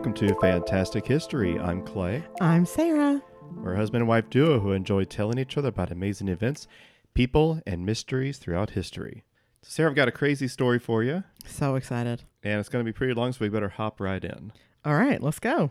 welcome 0.00 0.14
to 0.14 0.34
Fantastic 0.40 1.04
History. 1.04 1.58
I'm 1.58 1.82
Clay. 1.84 2.24
I'm 2.40 2.64
Sarah. 2.64 3.20
We're 3.56 3.74
a 3.74 3.76
husband 3.76 4.00
and 4.00 4.08
wife 4.08 4.30
duo 4.30 4.58
who 4.58 4.72
enjoy 4.72 5.04
telling 5.04 5.36
each 5.36 5.58
other 5.58 5.68
about 5.68 5.92
amazing 5.92 6.28
events, 6.28 6.66
people, 7.12 7.60
and 7.66 7.84
mysteries 7.84 8.38
throughout 8.38 8.70
history. 8.70 9.24
So, 9.60 9.68
Sarah, 9.68 9.90
I've 9.90 9.96
got 9.96 10.08
a 10.08 10.12
crazy 10.12 10.48
story 10.48 10.78
for 10.78 11.04
you, 11.04 11.24
So 11.44 11.74
excited. 11.74 12.22
and 12.42 12.58
it's 12.58 12.70
going 12.70 12.82
to 12.82 12.90
be 12.90 12.96
pretty 12.96 13.12
long, 13.12 13.30
so 13.34 13.40
we 13.42 13.50
better 13.50 13.68
hop 13.68 14.00
right 14.00 14.24
in. 14.24 14.54
All 14.86 14.94
right, 14.94 15.22
let's 15.22 15.38
go. 15.38 15.70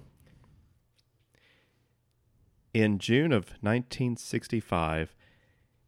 In 2.72 3.00
June 3.00 3.32
of 3.32 3.46
1965, 3.62 5.16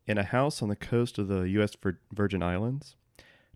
in 0.07 0.17
a 0.17 0.23
house 0.23 0.63
on 0.63 0.69
the 0.69 0.75
coast 0.75 1.19
of 1.19 1.27
the 1.27 1.41
U.S. 1.41 1.75
Virgin 2.11 2.41
Islands, 2.41 2.95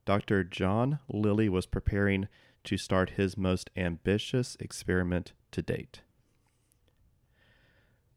Dr. 0.06 0.44
John 0.44 1.00
Lilly 1.10 1.50
was 1.50 1.66
preparing 1.66 2.28
to 2.66 2.78
start 2.78 3.12
his 3.12 3.38
most 3.38 3.70
ambitious 3.76 4.58
experiment 4.60 5.34
to 5.52 5.62
date. 5.62 6.02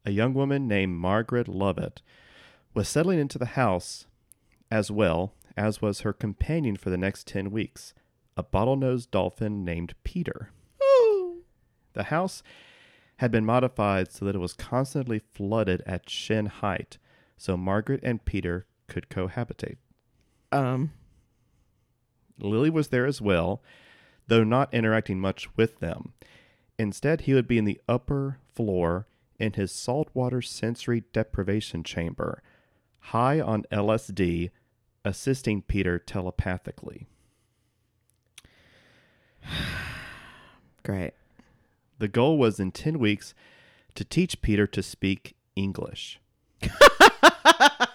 A 0.05 0.11
young 0.11 0.34
woman 0.34 0.66
named 0.66 0.97
Margaret 0.97 1.47
Lovatt 1.47 2.01
was 2.74 2.88
settling 2.88 3.19
into 3.19 3.38
the 3.38 3.47
house 3.47 4.07
as 4.71 4.91
well 4.91 5.34
as 5.57 5.83
was 5.83 6.01
her 6.01 6.12
companion 6.12 6.77
for 6.77 6.91
the 6.91 6.97
next 6.97 7.27
10 7.27 7.51
weeks, 7.51 7.95
a 8.37 8.43
bottlenose 8.43 9.11
dolphin 9.11 9.65
named 9.65 9.95
Peter. 10.05 10.51
The 11.95 12.05
house 12.05 12.43
had 13.16 13.33
been 13.33 13.45
modified 13.45 14.12
so 14.12 14.24
that 14.24 14.37
it 14.37 14.41
was 14.41 14.52
constantly 14.52 15.19
flooded 15.19 15.83
at 15.85 16.09
shin 16.09 16.46
height, 16.46 16.99
so 17.37 17.57
Margaret 17.57 18.01
and 18.05 18.24
Peter 18.24 18.66
could 18.87 19.09
cohabitate. 19.09 19.79
Um, 20.52 20.93
Lilly 22.38 22.71
was 22.71 22.88
there 22.88 23.07
as 23.07 23.21
well, 23.21 23.63
though 24.29 24.45
not 24.45 24.73
interacting 24.73 25.18
much 25.18 25.48
with 25.57 25.80
them. 25.80 26.12
Instead, 26.79 27.23
he 27.23 27.34
would 27.34 27.48
be 27.48 27.59
in 27.59 27.65
the 27.65 27.80
upper 27.88 28.38
floor 28.54 29.07
in 29.38 29.54
his 29.54 29.73
saltwater 29.73 30.40
sensory 30.43 31.04
deprivation 31.12 31.82
chamber, 31.82 32.43
high 32.98 33.40
on 33.40 33.65
LSD, 33.73 34.51
assisting 35.04 35.62
Peter 35.62 35.98
telepathically. 35.98 37.07
great. 40.82 41.13
The 41.98 42.09
goal 42.09 42.38
was 42.38 42.60
in 42.60 42.70
10 42.70 42.98
weeks 42.98 43.35
to 43.95 44.04
teach 44.04 44.40
Peter 44.40 44.66
to 44.68 44.82
speak 44.82 45.35
English. 45.57 46.20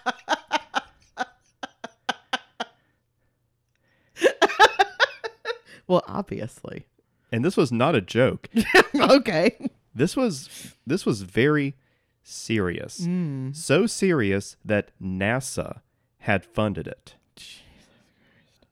Well, 5.86 6.04
obviously. 6.06 6.86
And 7.32 7.44
this 7.44 7.56
was 7.56 7.72
not 7.72 7.94
a 7.94 8.00
joke. 8.00 8.48
okay. 8.94 9.56
This 9.94 10.16
was 10.16 10.74
this 10.86 11.04
was 11.06 11.22
very 11.22 11.74
serious. 12.22 13.04
Hmm. 13.04 13.52
So 13.52 13.86
serious 13.86 14.56
that 14.64 14.90
NASA 15.00 15.80
had 16.18 16.44
funded 16.44 16.86
it. 16.86 17.14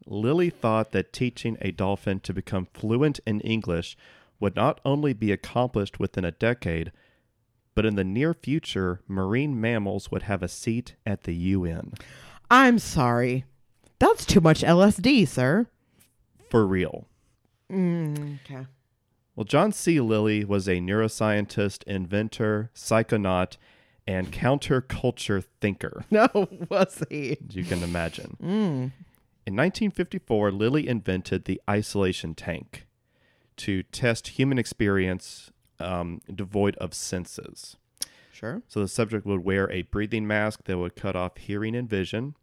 Lilly 0.06 0.50
thought 0.50 0.92
that 0.92 1.12
teaching 1.12 1.56
a 1.60 1.70
dolphin 1.70 2.20
to 2.20 2.32
become 2.32 2.66
fluent 2.72 3.20
in 3.26 3.40
English 3.40 3.96
would 4.40 4.56
not 4.56 4.80
only 4.84 5.12
be 5.12 5.30
accomplished 5.30 6.00
within 6.00 6.24
a 6.24 6.32
decade, 6.32 6.90
but 7.74 7.86
in 7.86 7.94
the 7.94 8.04
near 8.04 8.34
future, 8.34 9.00
marine 9.06 9.60
mammals 9.60 10.10
would 10.10 10.22
have 10.22 10.42
a 10.42 10.48
seat 10.48 10.96
at 11.06 11.22
the 11.22 11.34
UN. 11.34 11.92
I'm 12.50 12.78
sorry. 12.78 13.44
That's 13.98 14.26
too 14.26 14.40
much 14.40 14.62
LSD, 14.62 15.28
sir. 15.28 15.68
For 16.52 16.66
real. 16.66 17.08
Mm, 17.70 18.40
okay. 18.44 18.66
Well, 19.34 19.44
John 19.44 19.72
C. 19.72 20.00
Lilly 20.00 20.44
was 20.44 20.68
a 20.68 20.80
neuroscientist, 20.80 21.82
inventor, 21.84 22.70
psychonaut, 22.74 23.56
and 24.06 24.30
counterculture 24.30 25.44
thinker, 25.62 26.04
No, 26.10 26.28
was 26.68 27.02
he? 27.08 27.38
you 27.48 27.64
can 27.64 27.82
imagine. 27.82 28.36
Mm. 28.42 28.92
In 29.46 29.56
1954, 29.56 30.52
Lilly 30.52 30.86
invented 30.86 31.46
the 31.46 31.58
isolation 31.70 32.34
tank 32.34 32.86
to 33.56 33.82
test 33.84 34.28
human 34.28 34.58
experience 34.58 35.50
um, 35.80 36.20
devoid 36.34 36.76
of 36.76 36.92
senses. 36.92 37.78
Sure. 38.30 38.60
So 38.68 38.80
the 38.80 38.88
subject 38.88 39.24
would 39.24 39.42
wear 39.42 39.70
a 39.72 39.82
breathing 39.82 40.26
mask 40.26 40.64
that 40.64 40.76
would 40.76 40.96
cut 40.96 41.16
off 41.16 41.38
hearing 41.38 41.74
and 41.74 41.88
vision, 41.88 42.36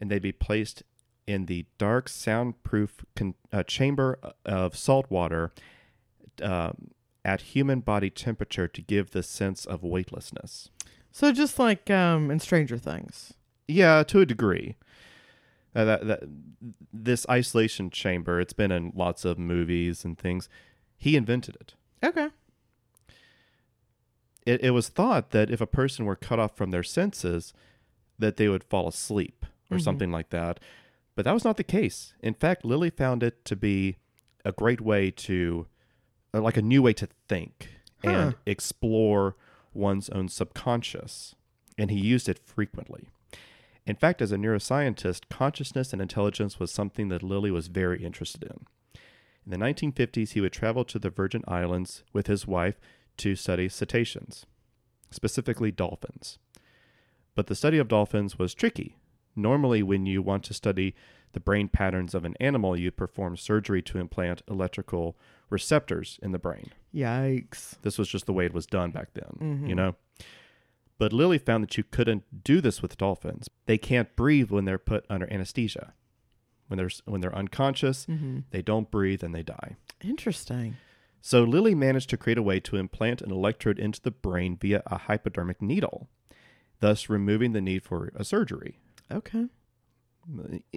and 0.00 0.08
they'd 0.08 0.22
be 0.22 0.30
placed 0.30 0.84
in 1.30 1.46
the 1.46 1.64
dark, 1.78 2.08
soundproof 2.08 3.04
con- 3.16 3.34
uh, 3.52 3.62
chamber 3.62 4.18
of 4.44 4.76
salt 4.76 5.10
water 5.10 5.52
um, 6.42 6.90
at 7.24 7.40
human 7.54 7.80
body 7.80 8.10
temperature 8.10 8.66
to 8.68 8.82
give 8.82 9.10
the 9.10 9.22
sense 9.22 9.64
of 9.64 9.82
weightlessness. 9.82 10.70
So 11.12 11.32
just 11.32 11.58
like 11.58 11.90
um 11.90 12.30
in 12.30 12.38
Stranger 12.40 12.78
Things. 12.78 13.34
Yeah, 13.68 14.02
to 14.04 14.20
a 14.20 14.26
degree. 14.26 14.76
Uh, 15.74 15.84
that, 15.84 16.06
that 16.08 16.20
this 16.92 17.24
isolation 17.30 17.90
chamber, 17.90 18.40
it's 18.40 18.52
been 18.52 18.72
in 18.72 18.92
lots 18.96 19.24
of 19.24 19.38
movies 19.38 20.04
and 20.04 20.18
things. 20.18 20.48
He 20.98 21.14
invented 21.14 21.54
it. 21.60 21.74
Okay. 22.04 22.28
It, 24.46 24.64
it 24.64 24.70
was 24.70 24.88
thought 24.88 25.30
that 25.30 25.50
if 25.50 25.60
a 25.60 25.66
person 25.66 26.06
were 26.06 26.16
cut 26.16 26.40
off 26.40 26.56
from 26.56 26.70
their 26.72 26.82
senses, 26.82 27.52
that 28.18 28.36
they 28.36 28.48
would 28.48 28.64
fall 28.64 28.88
asleep 28.88 29.46
or 29.70 29.76
Mhm. 29.76 29.82
something 29.82 30.10
like 30.10 30.30
that. 30.30 30.58
But 31.14 31.24
that 31.24 31.34
was 31.34 31.44
not 31.44 31.56
the 31.56 31.64
case. 31.64 32.14
In 32.22 32.34
fact, 32.34 32.64
Lilly 32.64 32.90
found 32.90 33.22
it 33.22 33.44
to 33.44 33.56
be 33.56 33.96
a 34.44 34.52
great 34.52 34.80
way 34.80 35.10
to, 35.10 35.66
uh, 36.32 36.40
like 36.40 36.56
a 36.56 36.62
new 36.62 36.82
way 36.82 36.92
to 36.94 37.08
think 37.28 37.68
and 38.02 38.34
explore 38.46 39.36
one's 39.74 40.08
own 40.10 40.28
subconscious. 40.28 41.34
And 41.76 41.90
he 41.90 41.98
used 41.98 42.28
it 42.28 42.38
frequently. 42.38 43.08
In 43.86 43.96
fact, 43.96 44.22
as 44.22 44.32
a 44.32 44.36
neuroscientist, 44.36 45.28
consciousness 45.28 45.92
and 45.92 46.00
intelligence 46.00 46.60
was 46.60 46.70
something 46.70 47.08
that 47.08 47.22
Lilly 47.22 47.50
was 47.50 47.68
very 47.68 48.02
interested 48.04 48.42
in. 48.44 48.66
In 49.44 49.50
the 49.50 49.56
1950s, 49.56 50.30
he 50.30 50.40
would 50.40 50.52
travel 50.52 50.84
to 50.84 50.98
the 50.98 51.10
Virgin 51.10 51.42
Islands 51.48 52.04
with 52.12 52.26
his 52.26 52.46
wife 52.46 52.78
to 53.16 53.34
study 53.34 53.68
cetaceans, 53.68 54.46
specifically 55.10 55.70
dolphins. 55.70 56.38
But 57.34 57.46
the 57.46 57.54
study 57.54 57.78
of 57.78 57.88
dolphins 57.88 58.38
was 58.38 58.54
tricky. 58.54 58.96
Normally, 59.36 59.82
when 59.82 60.06
you 60.06 60.22
want 60.22 60.44
to 60.44 60.54
study 60.54 60.94
the 61.32 61.40
brain 61.40 61.68
patterns 61.68 62.14
of 62.14 62.24
an 62.24 62.34
animal, 62.40 62.76
you 62.76 62.90
perform 62.90 63.36
surgery 63.36 63.82
to 63.82 63.98
implant 63.98 64.42
electrical 64.48 65.16
receptors 65.48 66.18
in 66.22 66.32
the 66.32 66.38
brain. 66.38 66.70
Yikes. 66.94 67.80
This 67.82 67.98
was 67.98 68.08
just 68.08 68.26
the 68.26 68.32
way 68.32 68.46
it 68.46 68.52
was 68.54 68.66
done 68.66 68.90
back 68.90 69.14
then, 69.14 69.62
you 69.66 69.74
Mhm. 69.74 69.76
know? 69.76 69.96
But 70.98 71.12
Lilly 71.12 71.38
found 71.38 71.62
that 71.64 71.78
you 71.78 71.84
couldn't 71.84 72.44
do 72.44 72.60
this 72.60 72.82
with 72.82 72.98
dolphins. 72.98 73.48
They 73.66 73.78
can't 73.78 74.14
breathe 74.16 74.50
when 74.50 74.64
they're 74.66 74.78
put 74.78 75.06
under 75.08 75.32
anesthesia. 75.32 75.94
When 76.68 76.76
they're, 76.76 76.90
when 77.04 77.20
they're 77.20 77.34
unconscious, 77.34 78.06
Mm-hmm. 78.06 78.40
they 78.50 78.62
don't 78.62 78.90
breathe 78.90 79.24
and 79.24 79.34
they 79.34 79.42
die. 79.42 79.76
Interesting. 80.02 80.76
So 81.20 81.42
Lilly 81.42 81.74
managed 81.74 82.10
to 82.10 82.16
create 82.16 82.38
a 82.38 82.42
way 82.42 82.60
to 82.60 82.76
implant 82.76 83.22
an 83.22 83.30
electrode 83.30 83.78
into 83.78 84.00
the 84.00 84.10
brain 84.10 84.56
via 84.56 84.82
a 84.86 84.98
hypodermic 84.98 85.60
needle, 85.60 86.08
thus 86.80 87.08
removing 87.08 87.52
the 87.52 87.60
need 87.60 87.82
for 87.82 88.10
a 88.14 88.24
surgery. 88.24 88.78
Okay. 89.10 89.46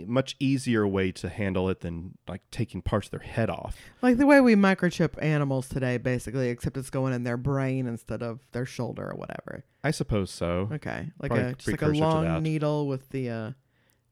Much 0.08 0.36
easier 0.40 0.88
way 0.88 1.12
to 1.12 1.30
handle 1.30 1.70
it 1.70 1.82
than 1.82 2.18
like 2.28 2.42
taking 2.50 2.82
parts 2.82 3.08
of 3.08 3.12
their 3.12 3.20
head 3.20 3.50
off. 3.50 3.78
Like 4.02 4.18
the 4.18 4.26
way 4.26 4.40
we 4.42 4.56
microchip 4.56 5.22
animals 5.22 5.68
today, 5.70 5.98
basically, 5.98 6.50
except 6.50 6.78
it's 6.78 6.90
going 6.90 7.14
in 7.14 7.24
their 7.24 7.38
brain 7.38 7.86
instead 7.86 8.24
of 8.24 8.40
their 8.54 8.66
shoulder 8.66 9.12
or 9.12 9.16
whatever. 9.16 9.66
I 9.84 9.92
suppose 9.92 10.32
so. 10.32 10.70
Okay, 10.72 11.12
like 11.20 11.30
Probably 11.32 11.52
a 11.52 11.54
just 11.54 11.68
like 11.68 11.76
a 11.76 11.78
precursor 11.86 12.00
to 12.00 12.08
long 12.08 12.42
needle 12.44 12.88
with 12.88 13.10
the 13.10 13.30
uh, 13.30 13.52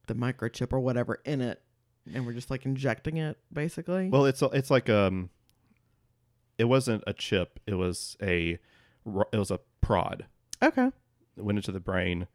the 0.08 0.14
microchip 0.16 0.74
or 0.74 0.80
whatever 0.82 1.22
in 1.26 1.42
it, 1.42 1.62
and 2.14 2.26
we're 2.26 2.34
just 2.34 2.52
like 2.52 2.66
injecting 2.66 3.18
it, 3.18 3.38
basically. 3.52 4.10
Well, 4.10 4.26
it's 4.26 4.42
it's 4.42 4.70
like 4.70 4.90
um, 4.90 5.30
it 6.58 6.66
wasn't 6.66 7.04
a 7.08 7.14
chip. 7.14 7.60
It 7.66 7.76
was 7.76 8.18
a 8.22 8.60
ro- 9.06 9.30
it 9.32 9.38
was 9.38 9.50
a 9.50 9.60
prod. 9.80 10.26
okay. 10.62 10.90
It 11.38 11.44
went 11.44 11.58
into 11.58 11.72
the 11.72 11.80
brain, 11.80 12.28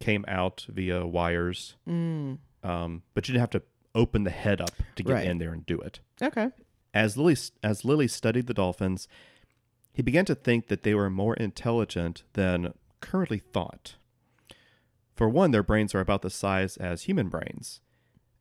came 0.00 0.24
out 0.28 0.66
via 0.68 1.06
wires. 1.06 1.76
Mm. 1.88 2.38
Um, 2.62 3.02
but 3.14 3.28
you 3.28 3.32
didn't 3.32 3.40
have 3.40 3.50
to 3.50 3.62
open 3.94 4.24
the 4.24 4.30
head 4.30 4.60
up 4.60 4.70
to 4.96 5.02
get 5.02 5.12
Right. 5.12 5.26
in 5.26 5.38
there 5.38 5.52
and 5.52 5.64
do 5.66 5.78
it. 5.80 6.00
Okay. 6.20 6.50
As 6.94 7.16
Lilly 7.16 7.36
as 7.62 7.84
Lilly 7.84 8.08
studied 8.08 8.46
the 8.46 8.54
dolphins, 8.54 9.08
he 9.92 10.02
began 10.02 10.24
to 10.26 10.34
think 10.34 10.68
that 10.68 10.82
they 10.82 10.94
were 10.94 11.10
more 11.10 11.34
intelligent 11.34 12.22
than 12.34 12.74
currently 13.00 13.38
thought. 13.38 13.96
For 15.14 15.28
one, 15.28 15.50
their 15.50 15.62
brains 15.62 15.94
are 15.94 16.00
about 16.00 16.22
the 16.22 16.30
size 16.30 16.76
as 16.76 17.02
human 17.02 17.28
brains, 17.28 17.80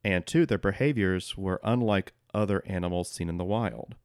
and 0.03 0.25
two, 0.25 0.45
their 0.45 0.57
behaviors 0.57 1.37
were 1.37 1.59
unlike 1.63 2.13
other 2.33 2.63
animals 2.65 3.09
seen 3.11 3.27
in 3.29 3.37
the 3.37 3.43
wild. 3.43 3.95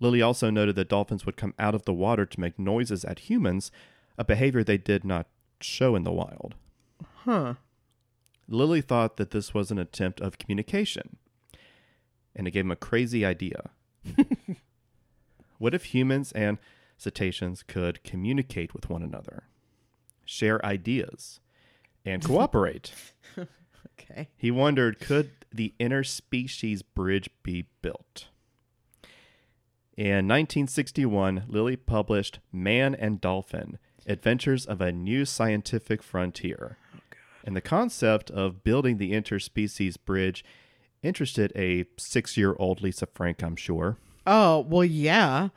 Lilly 0.00 0.20
also 0.22 0.50
noted 0.50 0.76
that 0.76 0.88
dolphins 0.90 1.24
would 1.26 1.36
come 1.36 1.54
out 1.58 1.74
of 1.74 1.84
the 1.84 1.94
water 1.94 2.24
to 2.26 2.40
make 2.40 2.58
noises 2.58 3.04
at 3.04 3.20
humans, 3.30 3.72
a 4.18 4.24
behavior 4.24 4.62
they 4.62 4.76
did 4.78 5.04
not 5.04 5.26
show 5.60 5.94
in 5.96 6.04
the 6.04 6.12
wild. 6.12 6.54
Huh. 7.24 7.54
Lilly 8.48 8.80
thought 8.80 9.16
that 9.16 9.30
this 9.30 9.52
was 9.52 9.70
an 9.70 9.78
attempt 9.78 10.20
of 10.20 10.38
communication, 10.38 11.16
and 12.34 12.48
it 12.48 12.52
gave 12.52 12.64
him 12.64 12.70
a 12.70 12.76
crazy 12.76 13.24
idea. 13.24 13.70
What 15.58 15.74
if 15.74 15.86
humans 15.86 16.32
and 16.32 16.58
cetaceans 16.96 17.62
could 17.62 18.02
communicate 18.04 18.74
with 18.74 18.88
one 18.88 19.02
another, 19.02 19.44
share 20.24 20.64
ideas, 20.64 21.40
and 22.04 22.24
cooperate? 22.24 22.92
Okay. 23.36 24.28
He 24.36 24.50
wondered 24.52 25.00
could 25.00 25.30
the 25.52 25.74
interspecies 25.80 26.82
bridge 26.94 27.28
be 27.42 27.66
built? 27.82 28.28
In 29.96 30.28
1961, 30.28 31.44
Lilly 31.48 31.74
published 31.74 32.38
Man 32.52 32.94
and 32.94 33.20
Dolphin 33.20 33.78
Adventures 34.08 34.66
of 34.66 34.80
a 34.80 34.90
New 34.92 35.24
Scientific 35.24 36.02
Frontier. 36.02 36.76
and 37.44 37.54
the 37.56 37.60
concept 37.60 38.30
of 38.30 38.62
building 38.64 38.98
the 38.98 39.12
interspecies 39.12 39.96
bridge 40.04 40.44
interested 41.02 41.52
a 41.54 41.84
six 41.96 42.36
year 42.36 42.54
old 42.58 42.82
Lisa 42.82 43.06
Frank, 43.06 43.42
I'm 43.42 43.56
sure. 43.56 43.96
Oh, 44.26 44.60
well, 44.68 44.84
yeah. 44.84 45.48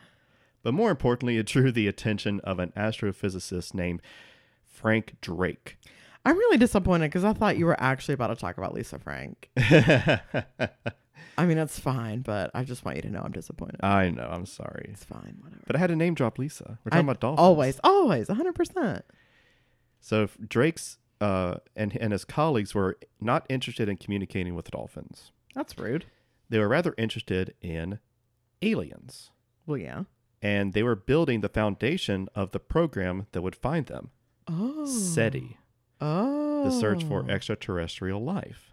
But 0.63 0.73
more 0.73 0.91
importantly, 0.91 1.37
it 1.37 1.47
drew 1.47 1.71
the 1.71 1.87
attention 1.87 2.39
of 2.41 2.59
an 2.59 2.71
astrophysicist 2.77 3.73
named 3.73 4.01
Frank 4.65 5.15
Drake. 5.21 5.77
I'm 6.23 6.37
really 6.37 6.57
disappointed 6.57 7.07
because 7.07 7.23
I 7.23 7.33
thought 7.33 7.57
you 7.57 7.65
were 7.65 7.81
actually 7.81 8.13
about 8.13 8.27
to 8.27 8.35
talk 8.35 8.57
about 8.57 8.73
Lisa 8.75 8.99
Frank. 8.99 9.49
I 11.37 11.45
mean, 11.45 11.57
it's 11.57 11.79
fine, 11.79 12.21
but 12.21 12.51
I 12.53 12.63
just 12.63 12.83
want 12.85 12.97
you 12.97 13.01
to 13.03 13.09
know 13.09 13.21
I'm 13.23 13.31
disappointed. 13.31 13.79
I 13.83 14.09
know, 14.09 14.27
I'm 14.29 14.45
sorry. 14.45 14.87
It's 14.91 15.03
fine, 15.03 15.37
whatever. 15.41 15.61
But 15.67 15.75
I 15.75 15.79
had 15.79 15.87
to 15.87 15.95
name 15.95 16.13
drop 16.13 16.37
Lisa. 16.39 16.79
We're 16.83 16.89
talking 16.91 17.07
I- 17.09 17.11
about 17.11 17.19
dolphins. 17.21 17.39
Always, 17.43 17.79
always, 17.83 18.27
100%. 18.27 19.01
So 19.99 20.29
Drake's 20.47 20.97
uh, 21.19 21.57
and, 21.75 21.95
and 21.97 22.11
his 22.11 22.25
colleagues 22.25 22.73
were 22.73 22.97
not 23.19 23.45
interested 23.49 23.87
in 23.87 23.97
communicating 23.97 24.55
with 24.55 24.71
dolphins. 24.71 25.31
That's 25.53 25.77
rude. 25.77 26.05
They 26.49 26.57
were 26.59 26.67
rather 26.67 26.95
interested 26.97 27.53
in 27.61 27.99
aliens. 28.61 29.29
Well, 29.67 29.77
yeah. 29.77 30.03
And 30.41 30.73
they 30.73 30.81
were 30.81 30.95
building 30.95 31.41
the 31.41 31.49
foundation 31.49 32.27
of 32.33 32.51
the 32.51 32.59
program 32.59 33.27
that 33.33 33.41
would 33.43 33.55
find 33.55 33.85
them 33.85 34.09
Oh. 34.47 34.85
SETI, 34.87 35.57
Oh. 36.01 36.63
the 36.63 36.71
search 36.71 37.03
for 37.03 37.29
extraterrestrial 37.29 38.23
life. 38.23 38.70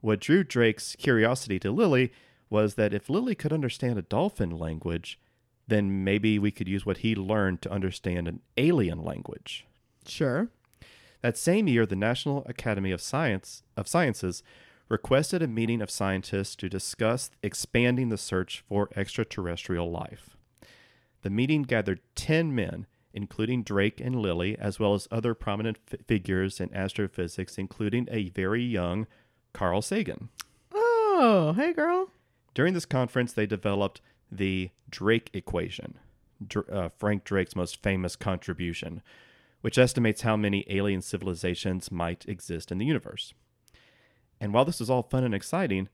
What 0.00 0.20
drew 0.20 0.44
Drake's 0.44 0.94
curiosity 0.96 1.58
to 1.60 1.70
Lilly 1.70 2.12
was 2.50 2.74
that 2.74 2.94
if 2.94 3.10
Lilly 3.10 3.34
could 3.34 3.52
understand 3.52 3.98
a 3.98 4.02
dolphin 4.02 4.50
language, 4.50 5.18
then 5.66 6.02
maybe 6.04 6.38
we 6.38 6.50
could 6.50 6.68
use 6.68 6.86
what 6.86 6.98
he 6.98 7.14
learned 7.14 7.60
to 7.62 7.70
understand 7.70 8.26
an 8.26 8.40
alien 8.56 9.04
language. 9.04 9.66
Sure. 10.06 10.48
That 11.20 11.36
same 11.36 11.68
year, 11.68 11.84
the 11.84 11.96
National 11.96 12.44
Academy 12.46 12.90
of 12.90 13.02
Science 13.02 13.62
of 13.76 13.88
Sciences 13.88 14.42
requested 14.88 15.42
a 15.42 15.48
meeting 15.48 15.82
of 15.82 15.90
scientists 15.90 16.56
to 16.56 16.68
discuss 16.68 17.30
expanding 17.42 18.08
the 18.08 18.16
search 18.16 18.64
for 18.68 18.88
extraterrestrial 18.96 19.90
life. 19.90 20.36
The 21.22 21.30
meeting 21.30 21.62
gathered 21.64 22.00
10 22.14 22.54
men, 22.54 22.86
including 23.12 23.62
Drake 23.64 24.00
and 24.00 24.16
Lilly, 24.16 24.56
as 24.58 24.78
well 24.78 24.94
as 24.94 25.08
other 25.10 25.34
prominent 25.34 25.78
f- 25.92 26.00
figures 26.06 26.60
in 26.60 26.74
astrophysics, 26.74 27.58
including 27.58 28.08
a 28.10 28.30
very 28.30 28.62
young 28.62 29.06
Carl 29.52 29.82
Sagan. 29.82 30.28
Oh, 30.72 31.52
hey, 31.56 31.72
girl. 31.72 32.10
During 32.54 32.74
this 32.74 32.86
conference, 32.86 33.32
they 33.32 33.46
developed 33.46 34.00
the 34.30 34.70
Drake 34.90 35.30
equation, 35.32 35.98
Dr- 36.46 36.70
uh, 36.72 36.88
Frank 36.96 37.24
Drake's 37.24 37.56
most 37.56 37.82
famous 37.82 38.16
contribution, 38.16 39.02
which 39.60 39.78
estimates 39.78 40.22
how 40.22 40.36
many 40.36 40.64
alien 40.68 41.02
civilizations 41.02 41.90
might 41.90 42.26
exist 42.28 42.70
in 42.70 42.78
the 42.78 42.86
universe. 42.86 43.32
And 44.40 44.52
while 44.52 44.64
this 44.64 44.80
was 44.80 44.90
all 44.90 45.02
fun 45.02 45.24
and 45.24 45.34
exciting, 45.34 45.88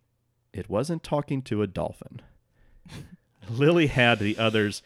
it 0.52 0.68
wasn't 0.68 1.02
talking 1.02 1.42
to 1.42 1.62
a 1.62 1.66
dolphin. 1.66 2.20
Lilly 3.50 3.86
had 3.88 4.18
the 4.18 4.38
others 4.38 4.82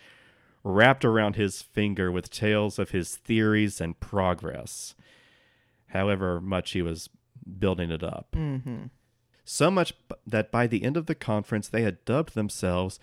wrapped 0.64 1.04
around 1.04 1.36
his 1.36 1.62
finger 1.62 2.10
with 2.10 2.30
tales 2.30 2.78
of 2.78 2.90
his 2.90 3.16
theories 3.16 3.80
and 3.80 3.98
progress, 4.00 4.94
however 5.88 6.40
much 6.40 6.72
he 6.72 6.82
was 6.82 7.08
building 7.58 7.90
it 7.90 8.02
up. 8.02 8.28
Mm-hmm. 8.36 8.84
So 9.44 9.70
much 9.70 9.94
that 10.26 10.50
by 10.50 10.66
the 10.66 10.82
end 10.84 10.96
of 10.96 11.06
the 11.06 11.14
conference, 11.14 11.68
they 11.68 11.82
had 11.82 12.04
dubbed 12.04 12.34
themselves 12.34 13.00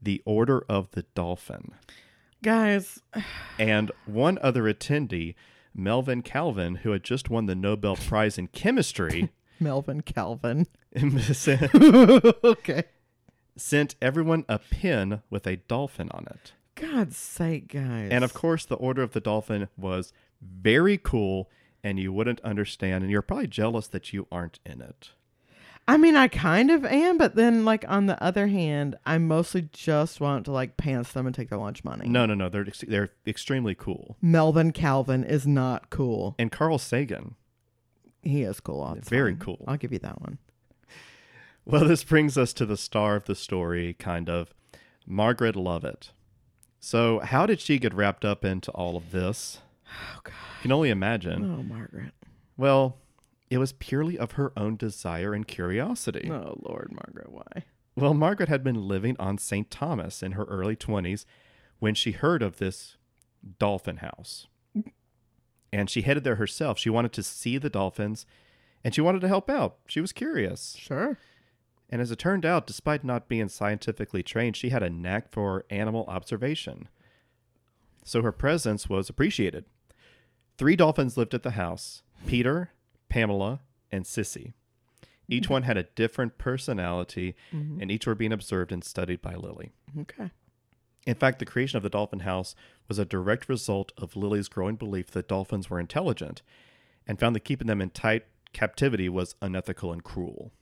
the 0.00 0.22
Order 0.24 0.64
of 0.68 0.90
the 0.92 1.02
Dolphin. 1.14 1.72
Guys, 2.42 3.00
And 3.58 3.90
one 4.06 4.38
other 4.42 4.64
attendee, 4.64 5.34
Melvin 5.74 6.22
Calvin, 6.22 6.76
who 6.76 6.90
had 6.92 7.02
just 7.02 7.30
won 7.30 7.46
the 7.46 7.54
Nobel 7.54 7.96
Prize 7.96 8.38
in 8.38 8.48
Chemistry, 8.48 9.30
Melvin 9.60 10.02
Calvin. 10.02 10.66
okay. 12.44 12.84
sent 13.56 13.96
everyone 14.00 14.44
a 14.48 14.58
pin 14.58 15.22
with 15.30 15.46
a 15.46 15.56
dolphin 15.56 16.08
on 16.12 16.26
it. 16.30 16.52
God's 16.76 17.16
sake, 17.16 17.68
guys. 17.72 18.10
And 18.12 18.22
of 18.24 18.34
course, 18.34 18.64
the 18.64 18.76
Order 18.76 19.02
of 19.02 19.12
the 19.12 19.20
Dolphin 19.20 19.68
was 19.76 20.12
very 20.40 20.98
cool, 20.98 21.48
and 21.84 22.00
you 22.00 22.12
wouldn't 22.12 22.40
understand, 22.40 23.04
and 23.04 23.10
you're 23.12 23.22
probably 23.22 23.46
jealous 23.46 23.86
that 23.88 24.12
you 24.12 24.26
aren't 24.32 24.58
in 24.66 24.80
it. 24.80 25.10
I 25.86 25.98
mean, 25.98 26.16
I 26.16 26.28
kind 26.28 26.70
of 26.70 26.84
am, 26.86 27.18
but 27.18 27.34
then, 27.36 27.66
like, 27.66 27.84
on 27.86 28.06
the 28.06 28.20
other 28.24 28.46
hand, 28.46 28.96
I 29.04 29.18
mostly 29.18 29.68
just 29.70 30.18
want 30.18 30.46
to, 30.46 30.50
like, 30.52 30.78
pants 30.78 31.12
them 31.12 31.26
and 31.26 31.34
take 31.34 31.50
their 31.50 31.58
lunch 31.58 31.84
money. 31.84 32.08
No, 32.08 32.24
no, 32.24 32.32
no, 32.34 32.48
they're 32.48 32.66
ex- 32.66 32.84
they're 32.88 33.10
extremely 33.26 33.74
cool. 33.74 34.16
Melvin 34.22 34.72
Calvin 34.72 35.24
is 35.24 35.46
not 35.46 35.90
cool. 35.90 36.34
And 36.38 36.50
Carl 36.50 36.78
Sagan, 36.78 37.34
He 38.22 38.42
is 38.44 38.60
cool. 38.60 38.94
That's 38.94 39.10
Very 39.10 39.32
fine. 39.32 39.40
cool. 39.40 39.64
I'll 39.68 39.76
give 39.76 39.92
you 39.92 39.98
that 40.00 40.20
one. 40.22 40.38
Well, 41.66 41.86
this 41.86 42.04
brings 42.04 42.36
us 42.36 42.52
to 42.54 42.66
the 42.66 42.76
star 42.76 43.16
of 43.16 43.24
the 43.24 43.34
story, 43.34 43.94
kind 43.94 44.28
of 44.28 44.52
Margaret 45.06 45.54
Lovatt. 45.54 46.10
So, 46.78 47.20
how 47.20 47.46
did 47.46 47.58
she 47.58 47.78
get 47.78 47.94
wrapped 47.94 48.22
up 48.22 48.44
into 48.44 48.70
all 48.72 48.98
of 48.98 49.12
this? 49.12 49.60
Oh, 49.94 50.20
God. 50.22 50.34
You 50.58 50.62
can 50.62 50.72
only 50.72 50.90
imagine. 50.90 51.44
Oh, 51.44 51.62
Margaret. 51.62 52.12
Well, 52.56 52.98
it 53.50 53.58
was 53.58 53.72
purely 53.72 54.18
of 54.18 54.32
her 54.32 54.52
own 54.56 54.76
desire 54.76 55.32
and 55.32 55.46
curiosity. 55.46 56.30
Oh, 56.30 56.58
Lord, 56.60 56.90
Margaret, 56.92 57.30
why? 57.30 57.64
Well, 57.96 58.14
Margaret 58.14 58.48
had 58.48 58.64
been 58.64 58.88
living 58.88 59.16
on 59.18 59.38
St. 59.38 59.70
Thomas 59.70 60.22
in 60.22 60.32
her 60.32 60.44
early 60.44 60.76
20s 60.76 61.24
when 61.78 61.94
she 61.94 62.12
heard 62.12 62.42
of 62.42 62.58
this 62.58 62.96
dolphin 63.58 63.98
house. 63.98 64.48
And 65.72 65.90
she 65.90 66.02
headed 66.02 66.24
there 66.24 66.36
herself. 66.36 66.78
She 66.78 66.90
wanted 66.90 67.12
to 67.12 67.22
see 67.22 67.58
the 67.58 67.70
dolphins 67.70 68.26
and 68.84 68.94
she 68.94 69.00
wanted 69.00 69.20
to 69.22 69.28
help 69.28 69.48
out. 69.50 69.76
She 69.86 70.00
was 70.00 70.12
curious. 70.12 70.76
Sure. 70.78 71.18
And 71.90 72.00
as 72.00 72.10
it 72.10 72.18
turned 72.18 72.46
out, 72.46 72.66
despite 72.66 73.04
not 73.04 73.28
being 73.28 73.48
scientifically 73.48 74.22
trained, 74.22 74.56
she 74.56 74.70
had 74.70 74.82
a 74.82 74.90
knack 74.90 75.32
for 75.32 75.64
animal 75.70 76.04
observation. 76.06 76.88
So 78.04 78.22
her 78.22 78.32
presence 78.32 78.88
was 78.88 79.08
appreciated. 79.08 79.64
Three 80.56 80.76
dolphins 80.76 81.16
lived 81.16 81.34
at 81.34 81.42
the 81.42 81.52
house 81.52 82.02
Peter, 82.26 82.70
Pamela, 83.08 83.60
and 83.90 84.04
Sissy. 84.04 84.52
Each 85.28 85.48
one 85.48 85.62
had 85.62 85.76
a 85.76 85.84
different 85.84 86.36
personality, 86.38 87.34
Mhm. 87.52 87.80
and 87.80 87.90
each 87.90 88.06
were 88.06 88.14
being 88.14 88.32
observed 88.32 88.70
and 88.72 88.84
studied 88.84 89.22
by 89.22 89.34
Lilly. 89.34 89.72
Okay. 89.98 90.30
In 91.06 91.14
fact, 91.14 91.38
the 91.38 91.46
creation 91.46 91.76
of 91.76 91.82
the 91.82 91.90
dolphin 91.90 92.20
house 92.20 92.54
was 92.88 92.98
a 92.98 93.04
direct 93.04 93.48
result 93.48 93.92
of 93.96 94.16
Lilly's 94.16 94.48
growing 94.48 94.76
belief 94.76 95.10
that 95.12 95.28
dolphins 95.28 95.68
were 95.70 95.80
intelligent 95.80 96.42
and 97.06 97.18
found 97.18 97.34
that 97.36 97.40
keeping 97.44 97.66
them 97.66 97.80
in 97.82 97.90
tight 97.90 98.24
captivity 98.52 99.08
was 99.08 99.34
unethical 99.42 99.92
and 99.92 100.02
cruel. 100.04 100.52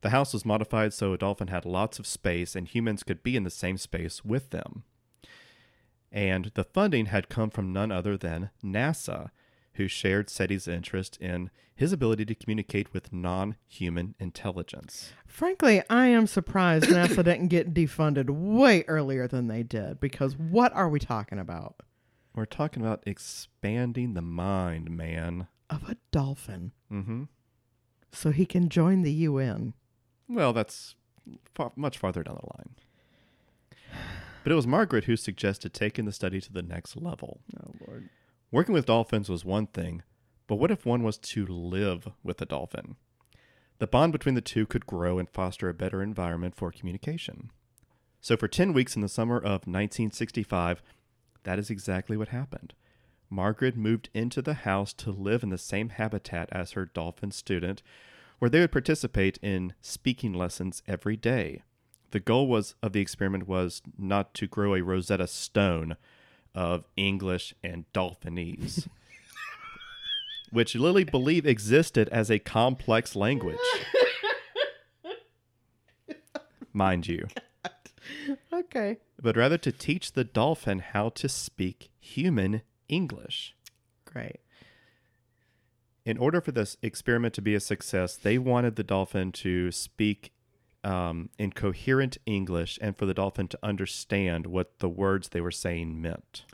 The 0.00 0.10
house 0.10 0.32
was 0.32 0.44
modified 0.44 0.92
so 0.92 1.12
a 1.12 1.18
dolphin 1.18 1.48
had 1.48 1.64
lots 1.64 1.98
of 1.98 2.06
space 2.06 2.54
and 2.54 2.68
humans 2.68 3.02
could 3.02 3.22
be 3.22 3.36
in 3.36 3.44
the 3.44 3.50
same 3.50 3.78
space 3.78 4.24
with 4.24 4.50
them. 4.50 4.84
And 6.10 6.50
the 6.54 6.64
funding 6.64 7.06
had 7.06 7.28
come 7.28 7.50
from 7.50 7.72
none 7.72 7.92
other 7.92 8.16
than 8.16 8.50
NASA, 8.64 9.30
who 9.74 9.88
shared 9.88 10.28
SETI's 10.28 10.66
interest 10.66 11.16
in 11.18 11.50
his 11.74 11.92
ability 11.92 12.24
to 12.24 12.34
communicate 12.34 12.92
with 12.92 13.12
non 13.12 13.56
human 13.66 14.14
intelligence. 14.18 15.12
Frankly, 15.26 15.82
I 15.88 16.06
am 16.06 16.26
surprised 16.26 16.86
NASA 16.88 17.22
didn't 17.22 17.48
get 17.48 17.72
defunded 17.72 18.28
way 18.30 18.84
earlier 18.88 19.28
than 19.28 19.46
they 19.46 19.62
did 19.62 20.00
because 20.00 20.36
what 20.36 20.72
are 20.74 20.88
we 20.88 20.98
talking 20.98 21.38
about? 21.38 21.76
We're 22.34 22.46
talking 22.46 22.82
about 22.82 23.02
expanding 23.06 24.14
the 24.14 24.22
mind, 24.22 24.90
man. 24.90 25.46
Of 25.70 25.88
a 25.88 25.96
dolphin. 26.10 26.72
Mm-hmm. 26.90 27.24
So 28.12 28.30
he 28.30 28.46
can 28.46 28.68
join 28.68 29.02
the 29.02 29.12
UN. 29.12 29.74
Well, 30.28 30.52
that's 30.52 30.94
far, 31.54 31.72
much 31.76 31.98
farther 31.98 32.22
down 32.22 32.38
the 32.40 32.46
line. 32.56 32.74
But 34.48 34.52
it 34.52 34.56
was 34.56 34.66
Margaret 34.66 35.04
who 35.04 35.14
suggested 35.14 35.74
taking 35.74 36.06
the 36.06 36.10
study 36.10 36.40
to 36.40 36.50
the 36.50 36.62
next 36.62 36.96
level. 36.96 37.40
Oh, 37.62 37.74
Lord. 37.86 38.08
Working 38.50 38.72
with 38.72 38.86
dolphins 38.86 39.28
was 39.28 39.44
one 39.44 39.66
thing, 39.66 40.02
but 40.46 40.54
what 40.54 40.70
if 40.70 40.86
one 40.86 41.02
was 41.02 41.18
to 41.18 41.44
live 41.44 42.08
with 42.22 42.40
a 42.40 42.46
dolphin? 42.46 42.96
The 43.78 43.86
bond 43.86 44.12
between 44.12 44.36
the 44.36 44.40
two 44.40 44.64
could 44.64 44.86
grow 44.86 45.18
and 45.18 45.28
foster 45.28 45.68
a 45.68 45.74
better 45.74 46.02
environment 46.02 46.56
for 46.56 46.72
communication. 46.72 47.50
So, 48.22 48.38
for 48.38 48.48
10 48.48 48.72
weeks 48.72 48.96
in 48.96 49.02
the 49.02 49.08
summer 49.10 49.36
of 49.36 49.66
1965, 49.68 50.82
that 51.42 51.58
is 51.58 51.68
exactly 51.68 52.16
what 52.16 52.28
happened. 52.28 52.72
Margaret 53.28 53.76
moved 53.76 54.08
into 54.14 54.40
the 54.40 54.54
house 54.54 54.94
to 54.94 55.10
live 55.10 55.42
in 55.42 55.50
the 55.50 55.58
same 55.58 55.90
habitat 55.90 56.48
as 56.52 56.72
her 56.72 56.86
dolphin 56.86 57.32
student, 57.32 57.82
where 58.38 58.48
they 58.48 58.60
would 58.60 58.72
participate 58.72 59.38
in 59.42 59.74
speaking 59.82 60.32
lessons 60.32 60.82
every 60.86 61.18
day. 61.18 61.64
The 62.10 62.20
goal 62.20 62.46
was 62.48 62.74
of 62.82 62.92
the 62.92 63.00
experiment 63.00 63.46
was 63.46 63.82
not 63.98 64.32
to 64.34 64.46
grow 64.46 64.74
a 64.74 64.82
Rosetta 64.82 65.26
Stone 65.26 65.96
of 66.54 66.84
English 66.96 67.54
and 67.62 67.90
Dolphinese, 67.92 68.88
which 70.50 70.74
Lilly 70.74 71.04
believed 71.04 71.46
existed 71.46 72.08
as 72.08 72.30
a 72.30 72.38
complex 72.38 73.14
language. 73.14 73.58
Mind 76.72 77.08
you, 77.08 77.26
Okay. 78.52 78.98
but 79.20 79.36
rather 79.36 79.58
to 79.58 79.72
teach 79.72 80.12
the 80.12 80.24
dolphin 80.24 80.78
how 80.78 81.08
to 81.10 81.28
speak 81.28 81.90
human 81.98 82.62
English. 82.88 83.54
Great. 84.04 84.40
in 86.06 86.16
order 86.18 86.40
for 86.40 86.52
this 86.52 86.76
experiment 86.82 87.34
to 87.34 87.42
be 87.42 87.54
a 87.54 87.60
success, 87.60 88.16
they 88.16 88.38
wanted 88.38 88.76
the 88.76 88.82
dolphin 88.84 89.30
to 89.32 89.70
speak 89.70 90.32
um, 90.84 91.30
in 91.38 91.52
coherent 91.52 92.18
English 92.26 92.78
and 92.80 92.96
for 92.96 93.06
the 93.06 93.14
dolphin 93.14 93.48
to 93.48 93.58
understand 93.62 94.46
what 94.46 94.78
the 94.78 94.88
words 94.88 95.28
they 95.28 95.40
were 95.40 95.50
saying 95.50 96.00
meant. 96.00 96.44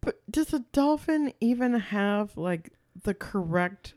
But 0.00 0.20
does 0.30 0.52
a 0.52 0.60
dolphin 0.72 1.32
even 1.40 1.74
have 1.74 2.36
like 2.36 2.72
the 3.04 3.14
correct 3.14 3.94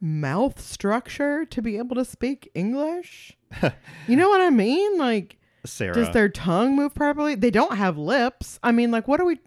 mouth 0.00 0.60
structure 0.60 1.44
to 1.44 1.62
be 1.62 1.76
able 1.78 1.96
to 1.96 2.04
speak 2.04 2.50
English? 2.54 3.36
you 4.06 4.16
know 4.16 4.28
what 4.28 4.40
I 4.40 4.50
mean? 4.50 4.98
Like, 4.98 5.38
Sarah, 5.64 5.94
does 5.94 6.10
their 6.10 6.28
tongue 6.28 6.76
move 6.76 6.94
properly? 6.94 7.34
They 7.34 7.50
don't 7.50 7.76
have 7.76 7.98
lips. 7.98 8.58
I 8.62 8.72
mean, 8.72 8.90
like, 8.90 9.08
what 9.08 9.20
are 9.20 9.24
we? 9.24 9.38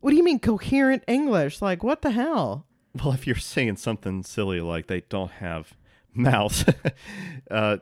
What 0.00 0.10
do 0.10 0.16
you 0.16 0.24
mean 0.24 0.38
coherent 0.38 1.02
English? 1.08 1.60
Like, 1.60 1.82
what 1.82 2.02
the 2.02 2.12
hell? 2.12 2.66
well, 3.04 3.12
if 3.12 3.26
you're 3.26 3.36
saying 3.36 3.76
something 3.76 4.22
silly 4.22 4.60
like 4.60 4.86
they 4.86 5.02
don't 5.08 5.32
have 5.32 5.76
mouths, 6.14 6.64
uh, 7.50 7.78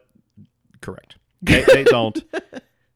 correct. 0.84 1.16
They, 1.42 1.62
they 1.64 1.84
don't. 1.84 2.24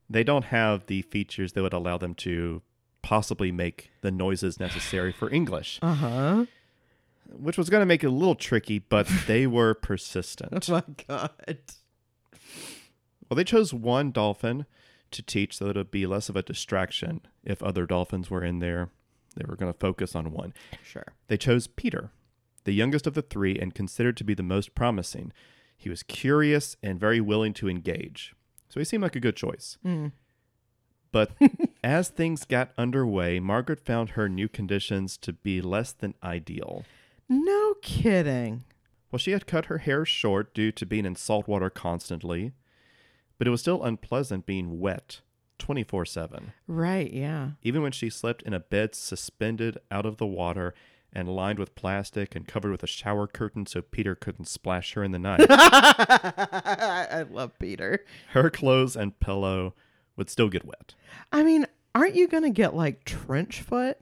They 0.09 0.23
don't 0.23 0.45
have 0.45 0.87
the 0.87 1.03
features 1.03 1.53
that 1.53 1.61
would 1.61 1.73
allow 1.73 1.97
them 1.99 2.15
to 2.15 2.63
possibly 3.03 3.51
make 3.51 3.91
the 4.01 4.09
noises 4.11 4.59
necessary 4.59 5.11
for 5.11 5.29
English, 5.29 5.77
Uh 5.83 5.93
huh. 5.93 6.45
which 7.31 7.57
was 7.59 7.69
going 7.69 7.81
to 7.81 7.85
make 7.85 8.03
it 8.03 8.07
a 8.07 8.11
little 8.11 8.33
tricky, 8.35 8.79
but 8.79 9.07
they 9.27 9.45
were 9.45 9.73
persistent. 9.75 10.67
Oh 10.69 10.73
my 10.73 10.83
god. 11.07 11.59
Well, 13.29 13.35
they 13.35 13.43
chose 13.43 13.73
one 13.73 14.11
dolphin 14.11 14.65
to 15.11 15.21
teach 15.21 15.57
so 15.57 15.65
that 15.65 15.75
it 15.75 15.79
would 15.79 15.91
be 15.91 16.05
less 16.07 16.29
of 16.29 16.35
a 16.35 16.41
distraction 16.41 17.21
if 17.43 17.61
other 17.61 17.85
dolphins 17.85 18.29
were 18.31 18.43
in 18.43 18.59
there. 18.59 18.89
They 19.35 19.45
were 19.47 19.55
going 19.55 19.71
to 19.71 19.77
focus 19.79 20.15
on 20.15 20.31
one. 20.31 20.53
Sure. 20.83 21.13
They 21.27 21.37
chose 21.37 21.67
Peter, 21.67 22.09
the 22.63 22.73
youngest 22.73 23.05
of 23.05 23.13
the 23.13 23.21
three 23.21 23.57
and 23.59 23.75
considered 23.75 24.17
to 24.17 24.23
be 24.23 24.33
the 24.33 24.41
most 24.43 24.73
promising. 24.73 25.31
He 25.79 25.89
was 25.89 26.03
curious 26.03 26.75
and 26.83 26.99
very 26.99 27.21
willing 27.21 27.53
to 27.53 27.69
engage. 27.69 28.35
So 28.67 28.81
he 28.81 28.83
seemed 28.83 29.01
like 29.01 29.15
a 29.15 29.21
good 29.21 29.37
choice. 29.37 29.77
Mm. 29.83 30.11
But 31.13 31.31
as 31.83 32.09
things 32.09 32.43
got 32.43 32.73
underway, 32.77 33.39
Margaret 33.39 33.79
found 33.79 34.11
her 34.11 34.27
new 34.27 34.49
conditions 34.49 35.15
to 35.19 35.31
be 35.31 35.61
less 35.61 35.93
than 35.93 36.15
ideal. 36.21 36.83
No 37.29 37.75
kidding. 37.81 38.65
Well, 39.09 39.19
she 39.19 39.31
had 39.31 39.47
cut 39.47 39.65
her 39.65 39.77
hair 39.77 40.03
short 40.03 40.53
due 40.53 40.73
to 40.73 40.85
being 40.85 41.05
in 41.05 41.15
salt 41.15 41.47
water 41.47 41.69
constantly, 41.69 42.51
but 43.37 43.47
it 43.47 43.51
was 43.51 43.61
still 43.61 43.81
unpleasant 43.81 44.45
being 44.45 44.81
wet 44.81 45.21
24 45.59 46.05
7. 46.05 46.51
Right. 46.67 47.09
Yeah. 47.09 47.51
Even 47.63 47.81
when 47.81 47.93
she 47.93 48.09
slept 48.09 48.41
in 48.41 48.53
a 48.53 48.59
bed 48.59 48.95
suspended 48.95 49.77
out 49.89 50.05
of 50.05 50.17
the 50.17 50.27
water 50.27 50.73
and 51.13 51.27
lined 51.27 51.59
with 51.59 51.75
plastic 51.75 52.35
and 52.35 52.47
covered 52.47 52.71
with 52.71 52.83
a 52.83 52.87
shower 52.87 53.27
curtain 53.27 53.65
so 53.65 53.81
Peter 53.81 54.15
couldn't 54.15 54.45
splash 54.47 54.93
her 54.93 55.03
in 55.03 55.11
the 55.11 55.19
night, 55.19 55.45
I 55.49 57.25
love 57.29 57.57
Peter. 57.59 58.05
her 58.31 58.49
clothes 58.49 58.95
and 58.95 59.19
pillow 59.19 59.73
would 60.15 60.29
still 60.29 60.49
get 60.49 60.65
wet. 60.65 60.95
I 61.31 61.43
mean, 61.43 61.65
aren't 61.95 62.15
you 62.15 62.27
going 62.27 62.43
to 62.43 62.49
get 62.49 62.75
like 62.75 63.05
trench 63.05 63.61
foot 63.61 63.97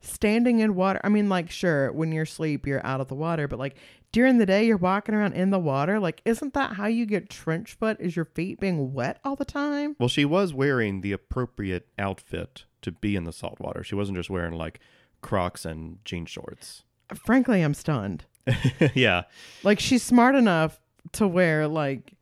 standing 0.00 0.58
in 0.60 0.74
water? 0.74 1.00
I 1.04 1.08
mean, 1.08 1.28
like, 1.28 1.50
sure, 1.50 1.92
when 1.92 2.12
you're 2.12 2.24
asleep, 2.24 2.66
you're 2.66 2.84
out 2.84 3.00
of 3.00 3.08
the 3.08 3.14
water, 3.14 3.46
but 3.48 3.58
like 3.58 3.76
during 4.10 4.38
the 4.38 4.46
day, 4.46 4.66
you're 4.66 4.76
walking 4.76 5.14
around 5.14 5.32
in 5.32 5.50
the 5.50 5.58
water. 5.58 5.98
Like, 5.98 6.20
isn't 6.24 6.52
that 6.54 6.74
how 6.74 6.86
you 6.86 7.06
get 7.06 7.30
trench 7.30 7.74
foot? 7.74 7.96
Is 7.98 8.14
your 8.14 8.26
feet 8.26 8.60
being 8.60 8.92
wet 8.92 9.20
all 9.24 9.36
the 9.36 9.44
time? 9.46 9.96
Well, 9.98 10.08
she 10.10 10.24
was 10.26 10.52
wearing 10.52 11.00
the 11.00 11.12
appropriate 11.12 11.88
outfit 11.98 12.64
to 12.82 12.92
be 12.92 13.16
in 13.16 13.24
the 13.24 13.32
salt 13.32 13.58
water. 13.60 13.82
She 13.82 13.94
wasn't 13.94 14.18
just 14.18 14.28
wearing 14.28 14.52
like 14.52 14.80
Crocs 15.22 15.64
and 15.64 15.98
jean 16.04 16.26
shorts. 16.26 16.82
Frankly, 17.14 17.62
I'm 17.62 17.74
stunned. 17.74 18.24
yeah. 18.94 19.22
Like, 19.62 19.80
she's 19.80 20.02
smart 20.02 20.34
enough 20.34 20.80
to 21.12 21.26
wear 21.26 21.66
like 21.66 22.14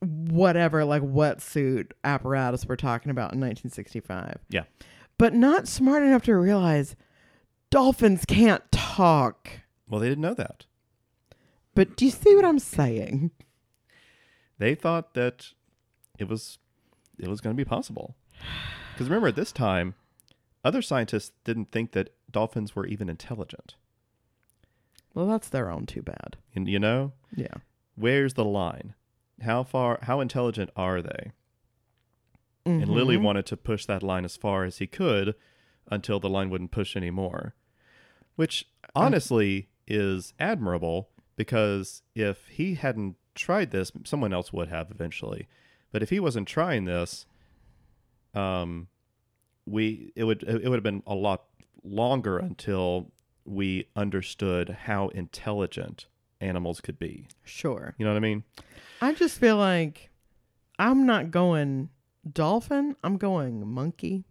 whatever, 0.00 0.84
like 0.84 1.02
wetsuit 1.02 1.92
apparatus 2.04 2.66
we're 2.66 2.76
talking 2.76 3.10
about 3.10 3.32
in 3.32 3.40
1965. 3.40 4.38
Yeah. 4.50 4.64
But 5.18 5.34
not 5.34 5.68
smart 5.68 6.02
enough 6.02 6.22
to 6.24 6.36
realize 6.36 6.96
dolphins 7.70 8.24
can't 8.26 8.62
talk. 8.72 9.48
Well, 9.88 10.00
they 10.00 10.08
didn't 10.08 10.22
know 10.22 10.34
that. 10.34 10.66
But 11.74 11.96
do 11.96 12.04
you 12.04 12.10
see 12.10 12.34
what 12.34 12.44
I'm 12.44 12.58
saying? 12.58 13.30
They 14.58 14.74
thought 14.74 15.14
that 15.14 15.48
it 16.18 16.28
was 16.28 16.58
it 17.18 17.28
was 17.28 17.40
going 17.40 17.56
to 17.56 17.60
be 17.60 17.68
possible. 17.68 18.16
Because 18.92 19.08
remember, 19.08 19.28
at 19.28 19.36
this 19.36 19.52
time, 19.52 19.94
other 20.64 20.82
scientists 20.82 21.32
didn't 21.44 21.72
think 21.72 21.92
that 21.92 22.14
dolphins 22.30 22.74
were 22.76 22.86
even 22.86 23.08
intelligent. 23.08 23.74
Well, 25.14 25.26
that's 25.26 25.48
their 25.48 25.70
own 25.70 25.86
too 25.86 26.02
bad. 26.02 26.36
And 26.54 26.68
you 26.68 26.78
know, 26.78 27.12
Yeah. 27.34 27.54
where's 27.96 28.34
the 28.34 28.44
line? 28.44 28.94
How 29.42 29.62
far? 29.64 29.98
How 30.02 30.20
intelligent 30.20 30.70
are 30.76 31.02
they? 31.02 31.32
And 32.64 32.88
Lilly 32.88 33.16
Mhm. 33.16 33.22
wanted 33.22 33.46
to 33.46 33.56
push 33.56 33.86
that 33.86 34.02
line 34.04 34.24
as 34.24 34.36
far 34.36 34.64
as 34.64 34.78
he 34.78 34.86
could 34.86 35.34
until 35.90 36.20
the 36.20 36.28
line 36.30 36.48
wouldn't 36.48 36.70
push 36.70 36.96
anymore, 36.96 37.54
which 38.36 38.68
honestly 38.94 39.68
is 39.88 40.32
admirable 40.38 41.10
because 41.34 42.02
if 42.14 42.46
he 42.46 42.74
hadn't 42.74 43.16
tried 43.34 43.72
this, 43.72 43.90
someone 44.04 44.32
else 44.32 44.52
would 44.52 44.68
have 44.68 44.90
eventually. 44.92 45.48
But 45.90 46.02
if 46.04 46.10
he 46.10 46.20
wasn't 46.20 46.46
trying 46.46 46.84
this, 46.84 47.26
um, 48.32 48.88
we 49.66 50.12
it 50.16 50.24
would 50.24 50.42
it 50.42 50.64
would 50.64 50.74
have 50.74 50.82
been 50.82 51.02
a 51.06 51.14
lot 51.14 51.44
longer 51.84 52.38
until 52.38 53.10
we 53.44 53.88
understood 53.96 54.70
how 54.84 55.08
intelligent 55.08 56.06
animals 56.40 56.80
could 56.80 56.98
be. 56.98 57.28
Sure. 57.44 57.94
You 57.98 58.04
know 58.04 58.12
what 58.12 58.16
I 58.16 58.20
mean? 58.20 58.44
I 59.00 59.12
just 59.14 59.38
feel 59.38 59.56
like 59.56 60.10
I'm 60.78 61.06
not 61.06 61.30
going 61.30 61.90
dolphin. 62.30 62.96
I'm 63.02 63.16
going 63.16 63.66
monkey. 63.66 64.24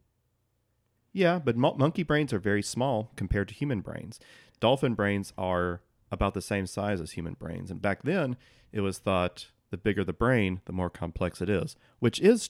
Yeah, 1.14 1.40
but 1.40 1.58
mo- 1.58 1.76
monkey 1.78 2.04
brains 2.04 2.32
are 2.32 2.40
very 2.40 2.64
small 2.64 3.12
compared 3.16 3.50
to 3.50 3.54
human 3.54 3.82
brains. 3.82 4.20
Dolphin 4.60 4.94
brains 4.94 5.34
are 5.38 5.82
about 6.12 6.34
the 6.34 6.42
same 6.42 6.68
size 6.68 7.02
as 7.02 7.12
human 7.12 7.34
brains. 7.34 7.70
And 7.72 7.82
back 7.82 8.04
then, 8.04 8.38
it 8.72 8.82
was 8.82 8.98
thought 8.98 9.48
the 9.72 9.78
bigger 9.78 10.04
the 10.04 10.14
brain, 10.14 10.62
the 10.66 10.74
more 10.74 10.90
complex 10.90 11.42
it 11.42 11.50
is, 11.50 11.76
which 12.00 12.20
is 12.20 12.50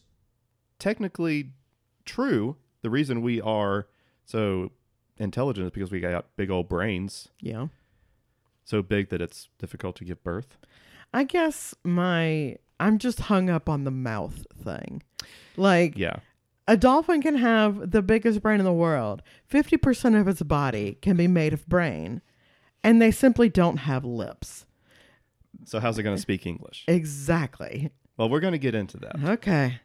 technically 0.79 1.51
true. 2.05 2.57
The 2.81 2.89
reason 2.89 3.21
we 3.21 3.39
are 3.41 3.87
so 4.25 4.71
intelligent 5.17 5.65
is 5.67 5.71
because 5.71 5.91
we 5.91 5.99
got 5.99 6.35
big 6.35 6.49
old 6.49 6.67
brains, 6.67 7.29
Yeah. 7.39 7.67
so 8.63 8.81
big 8.81 9.09
that 9.09 9.21
it's 9.21 9.49
difficult 9.59 9.95
to 9.97 10.05
give 10.05 10.23
birth. 10.23 10.57
I 11.13 11.23
guess 11.25 11.75
my 11.83 12.57
I'm 12.79 12.97
just 12.97 13.19
hung 13.21 13.49
up 13.49 13.69
on 13.69 13.83
the 13.83 13.91
mouth 13.91 14.45
thing. 14.63 15.03
Like 15.57 15.95
Yeah. 15.97 16.17
a 16.67 16.75
dolphin 16.77 17.21
can 17.21 17.35
have 17.35 17.91
the 17.91 18.01
biggest 18.01 18.41
brain 18.41 18.59
in 18.59 18.65
the 18.65 18.73
world. 18.73 19.21
50% 19.51 20.19
of 20.19 20.27
its 20.27 20.41
body 20.41 20.97
can 21.01 21.15
be 21.17 21.27
made 21.27 21.53
of 21.53 21.67
brain, 21.67 22.21
and 22.83 22.99
they 23.01 23.11
simply 23.11 23.49
don't 23.49 23.77
have 23.77 24.03
lips. 24.03 24.65
So, 25.65 25.79
how's 25.79 25.99
it 25.99 26.03
going 26.03 26.15
to 26.15 26.21
speak 26.21 26.47
English? 26.47 26.85
Exactly. 26.87 27.91
Well, 28.17 28.29
we're 28.29 28.39
going 28.39 28.53
to 28.53 28.57
get 28.57 28.73
into 28.73 28.97
that. 28.97 29.23
Okay. 29.23 29.79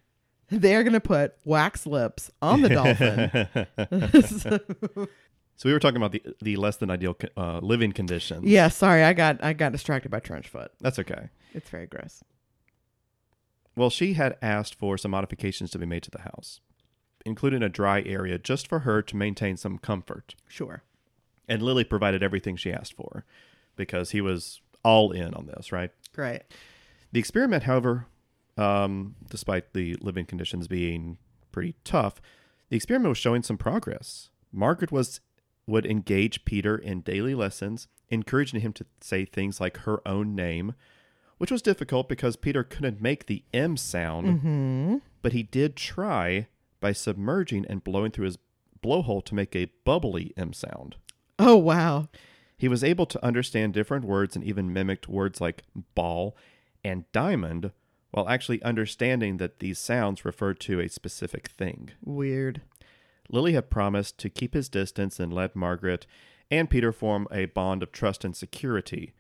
They're 0.51 0.85
going 0.85 0.93
to 0.93 1.01
put 1.01 1.35
wax 1.45 1.87
lips 1.87 2.31
on 2.41 2.63
the 2.63 2.69
dolphin. 2.69 5.09
So 5.59 5.71
we 5.71 5.73
were 5.73 5.81
talking 5.81 5.97
about 5.97 6.13
the 6.13 6.23
the 6.43 6.57
less 6.57 6.77
than 6.77 6.91
ideal 6.91 7.17
uh, 7.37 7.61
living 7.61 7.93
conditions. 7.93 8.45
yeah, 8.45 8.69
sorry. 8.69 9.03
I 9.03 9.15
got 9.15 9.43
I 9.43 9.55
got 9.55 9.73
distracted 9.73 10.11
by 10.11 10.21
trench 10.21 10.49
foot. 10.49 10.71
that's 10.81 10.99
okay. 10.99 11.31
It's 11.55 11.71
very 11.71 11.87
gross. 11.87 12.23
Well, 13.75 13.91
she 13.91 14.15
had 14.15 14.37
asked 14.43 14.75
for 14.75 14.99
some 14.99 15.11
modifications 15.11 15.71
to 15.71 15.79
be 15.79 15.87
made 15.87 16.03
to 16.05 16.11
the 16.11 16.21
house, 16.21 16.61
including 17.25 17.63
a 17.63 17.69
dry 17.69 18.03
area 18.03 18.39
just 18.39 18.69
for 18.69 18.81
her 18.81 19.03
to 19.03 19.17
maintain 19.17 19.57
some 19.57 19.79
comfort. 19.79 20.35
Sure. 20.47 20.83
And 21.49 21.63
Lilly 21.63 21.85
provided 21.85 22.23
everything 22.23 22.57
she 22.57 22.73
asked 22.73 22.95
for 22.95 23.25
because 23.77 24.11
he 24.11 24.21
was 24.21 24.61
all 24.83 25.13
in 25.13 25.35
on 25.35 25.47
this, 25.47 25.73
right? 25.73 25.91
Great. 26.15 26.43
The 27.13 27.21
experiment, 27.21 27.65
however, 27.65 28.07
um, 28.57 29.15
despite 29.31 29.73
the 29.73 29.95
living 30.01 30.27
conditions 30.27 30.69
being 30.69 31.19
pretty 31.53 31.75
tough, 31.85 32.21
the 32.69 32.77
experiment 32.77 33.11
was 33.11 33.19
showing 33.19 33.43
some 33.43 33.59
progress. 33.59 34.31
Margaret 34.53 34.91
was 34.93 35.21
would 35.67 35.85
engage 35.87 36.45
Peter 36.45 36.77
in 36.79 37.01
daily 37.01 37.35
lessons, 37.35 37.89
encouraging 38.09 38.61
him 38.61 38.73
to 38.73 38.87
say 39.01 39.25
things 39.25 39.61
like 39.61 39.79
her 39.79 40.07
own 40.07 40.35
name, 40.35 40.75
which 41.39 41.51
was 41.51 41.61
difficult 41.61 42.09
because 42.09 42.37
Peter 42.37 42.63
couldn't 42.63 43.03
make 43.03 43.27
the 43.27 43.43
M 43.53 43.77
sound, 43.77 44.27
Mm-hmm. 44.41 44.97
but 45.23 45.33
he 45.33 45.43
did 45.43 45.75
try 45.77 46.47
by 46.81 46.93
submerging 46.93 47.67
and 47.69 47.83
blowing 47.83 48.13
through 48.13 48.27
his 48.27 48.39
blowhole 48.83 49.25
to 49.25 49.35
make 49.35 49.57
a 49.57 49.71
bubbly 49.85 50.33
M 50.37 50.53
sound. 50.53 50.97
Oh 51.39 51.57
wow. 51.57 52.09
He 52.57 52.69
was 52.69 52.85
able 52.85 53.07
to 53.07 53.23
understand 53.25 53.75
different 53.75 54.05
words 54.05 54.37
and 54.37 54.45
even 54.45 54.73
mimicked 54.73 55.09
words 55.09 55.41
like 55.41 55.65
ball 55.95 56.37
and 56.85 57.11
diamond 57.13 57.73
while 58.17 58.29
actually 58.31 58.63
understanding 58.63 59.37
that 59.37 59.59
these 59.59 59.79
sounds 59.79 60.25
referred 60.25 60.59
to 60.59 60.81
a 60.81 60.89
specific 60.89 61.49
thing. 61.49 61.91
Weird. 62.03 62.63
Lilly 63.29 63.53
had 63.53 63.69
promised 63.69 64.17
to 64.19 64.31
keep 64.31 64.55
his 64.55 64.71
distance 64.71 65.21
and 65.21 65.35
let 65.35 65.55
Margaret 65.55 66.07
and 66.51 66.71
Peter 66.71 66.93
form 66.93 67.29
a 67.31 67.45
bond 67.45 67.83
of 67.83 67.93
trust 67.93 68.25
and 68.25 68.35
security, 68.35 69.13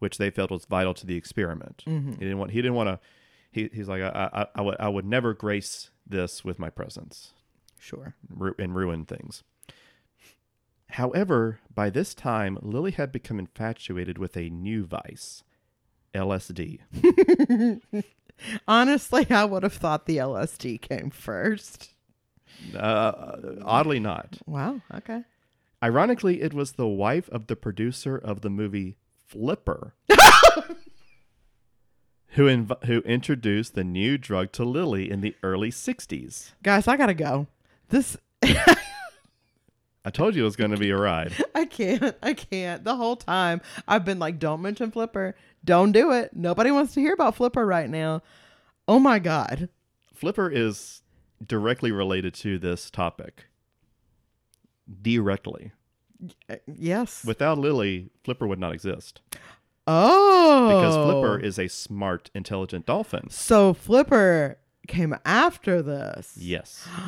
which 0.00 0.18
they 0.18 0.28
felt 0.28 0.50
was 0.50 0.66
vital 0.66 0.92
to 0.92 1.06
the 1.06 1.16
experiment. 1.16 1.82
Mm-hmm. 1.86 2.10
He 2.12 2.18
didn't 2.18 2.36
want. 2.36 2.50
He 2.50 2.60
didn't 2.60 2.74
want 2.74 2.88
to. 2.90 3.00
He, 3.52 3.70
he's 3.72 3.88
like, 3.88 4.02
I, 4.02 4.28
I, 4.34 4.46
I 4.56 4.60
would, 4.60 4.76
I 4.78 4.88
would 4.90 5.06
never 5.06 5.32
grace 5.32 5.88
this 6.06 6.44
with 6.44 6.58
my 6.58 6.68
presence 6.68 7.32
Sure. 7.78 8.14
ru- 8.28 8.54
and 8.58 8.74
ruin 8.74 9.06
things. 9.06 9.44
However, 10.90 11.60
by 11.74 11.88
this 11.88 12.12
time, 12.12 12.58
Lilly 12.60 12.90
had 12.90 13.12
become 13.12 13.38
infatuated 13.38 14.18
with 14.18 14.36
a 14.36 14.50
new 14.50 14.84
vice, 14.84 15.42
LSD. 16.14 16.80
Honestly, 18.66 19.26
I 19.30 19.44
would 19.44 19.62
have 19.62 19.74
thought 19.74 20.06
the 20.06 20.18
LSD 20.18 20.80
came 20.80 21.10
first. 21.10 21.94
Uh, 22.76 23.36
oddly, 23.64 23.98
not. 24.00 24.38
Wow. 24.46 24.80
Okay. 24.94 25.22
Ironically, 25.82 26.42
it 26.42 26.54
was 26.54 26.72
the 26.72 26.86
wife 26.86 27.28
of 27.30 27.48
the 27.48 27.56
producer 27.56 28.16
of 28.16 28.40
the 28.42 28.50
movie 28.50 28.96
Flipper 29.26 29.94
who 32.28 32.44
inv- 32.46 32.84
who 32.84 32.98
introduced 33.00 33.74
the 33.74 33.82
new 33.82 34.16
drug 34.18 34.52
to 34.52 34.64
Lilly 34.64 35.10
in 35.10 35.22
the 35.22 35.34
early 35.42 35.70
60s. 35.70 36.52
Guys, 36.62 36.86
I 36.86 36.96
gotta 36.96 37.14
go. 37.14 37.46
This 37.88 38.16
I 40.04 40.10
told 40.10 40.34
you 40.34 40.42
it 40.42 40.46
was 40.46 40.56
going 40.56 40.72
to 40.72 40.76
be 40.76 40.90
a 40.90 40.96
ride. 40.96 41.32
I 41.54 41.64
can't. 41.64 42.16
I 42.22 42.34
can't. 42.34 42.82
The 42.82 42.96
whole 42.96 43.14
time 43.16 43.60
I've 43.86 44.04
been 44.04 44.18
like, 44.18 44.38
don't 44.40 44.60
mention 44.60 44.90
Flipper. 44.90 45.36
Don't 45.64 45.92
do 45.92 46.12
it. 46.12 46.34
Nobody 46.34 46.70
wants 46.70 46.94
to 46.94 47.00
hear 47.00 47.14
about 47.14 47.36
Flipper 47.36 47.64
right 47.64 47.88
now. 47.88 48.22
Oh 48.88 48.98
my 48.98 49.18
God. 49.18 49.68
Flipper 50.12 50.50
is 50.50 51.02
directly 51.44 51.92
related 51.92 52.34
to 52.34 52.58
this 52.58 52.90
topic. 52.90 53.46
Directly. 55.02 55.72
Uh, 56.48 56.56
Yes. 56.66 57.24
Without 57.24 57.58
Lilly, 57.58 58.10
Flipper 58.24 58.46
would 58.46 58.58
not 58.60 58.72
exist 58.72 59.20
oh. 59.86 60.68
because 60.68 60.94
Flipper 60.94 61.38
is 61.38 61.58
a 61.58 61.68
smart, 61.68 62.30
intelligent 62.34 62.86
dolphin. 62.86 63.30
So 63.30 63.74
Flipper 63.74 64.58
came 64.88 65.14
after 65.24 65.82
this. 65.82 66.34
Yes. 66.36 66.88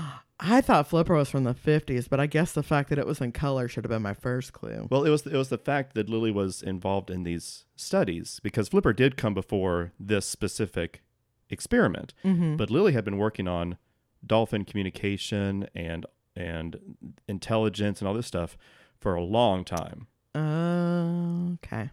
I 0.41 0.61
thought 0.61 0.89
Flipper 0.89 1.15
was 1.15 1.31
from 1.31 1.45
the 1.45 1.55
50s, 1.55 2.09
but 2.11 2.19
I 2.19 2.27
guess 2.27 2.53
the 2.53 2.65
fact 2.65 2.89
that 2.91 2.99
it 2.99 3.07
was 3.07 3.21
in 3.21 3.31
color 3.31 3.69
should 3.69 3.85
have 3.85 3.91
been 3.91 4.03
my 4.03 4.15
first 4.15 4.53
clue. 4.53 4.89
Well, 4.91 5.05
it 5.05 5.11
was 5.11 5.25
it 5.27 5.37
was 5.37 5.49
the 5.49 5.59
fact 5.59 5.95
that 5.95 6.09
Lilly 6.09 6.33
was 6.33 6.61
involved 6.61 7.09
in 7.09 7.23
these 7.23 7.65
studies 7.77 8.41
because 8.43 8.69
Flipper 8.69 8.93
did 8.93 9.17
come 9.17 9.33
before 9.33 9.93
this 9.99 10.27
specific 10.27 11.03
experiment, 11.51 12.15
Mm-hmm. 12.25 12.57
but 12.57 12.69
Lilly 12.69 12.93
had 12.93 13.05
been 13.05 13.17
working 13.17 13.47
on 13.47 13.79
dolphin 14.27 14.65
communication 14.65 15.69
and 15.75 16.05
and 16.35 16.97
intelligence 17.29 18.01
and 18.01 18.09
all 18.09 18.15
this 18.15 18.27
stuff 18.27 18.59
for 18.99 19.15
a 19.15 19.23
long 19.23 19.65
time. 19.65 20.09
Uh, 20.35 21.53
okay. 21.55 21.91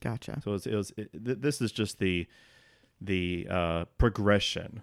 Gotcha. 0.00 0.40
So 0.42 0.50
it 0.50 0.54
was, 0.54 0.66
it 0.66 0.74
was 0.74 0.92
it, 0.96 1.24
th- 1.24 1.38
this 1.40 1.60
is 1.60 1.70
just 1.70 1.98
the 1.98 2.26
the 3.04 3.46
uh, 3.50 3.84
progression. 3.98 4.82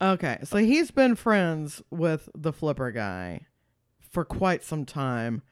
Okay. 0.00 0.38
So 0.44 0.58
he's 0.58 0.90
been 0.90 1.14
friends 1.14 1.82
with 1.90 2.28
the 2.34 2.52
Flipper 2.52 2.90
guy 2.90 3.46
for 4.10 4.24
quite 4.24 4.62
some 4.62 4.84
time 4.84 5.42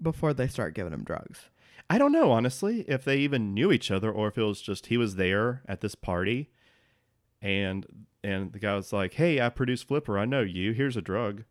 before 0.00 0.32
they 0.32 0.46
start 0.46 0.74
giving 0.74 0.92
him 0.92 1.04
drugs. 1.04 1.50
I 1.88 1.98
don't 1.98 2.12
know 2.12 2.30
honestly 2.30 2.82
if 2.82 3.04
they 3.04 3.18
even 3.18 3.52
knew 3.52 3.72
each 3.72 3.90
other 3.90 4.10
or 4.12 4.28
if 4.28 4.38
it 4.38 4.42
was 4.42 4.60
just 4.60 4.86
he 4.86 4.96
was 4.96 5.16
there 5.16 5.62
at 5.66 5.80
this 5.80 5.94
party 5.94 6.50
and 7.42 7.86
and 8.22 8.52
the 8.52 8.58
guy 8.58 8.76
was 8.76 8.92
like, 8.92 9.14
"Hey, 9.14 9.40
I 9.40 9.48
produce 9.48 9.82
Flipper. 9.82 10.18
I 10.18 10.26
know 10.26 10.42
you. 10.42 10.72
Here's 10.72 10.96
a 10.96 11.02
drug." 11.02 11.44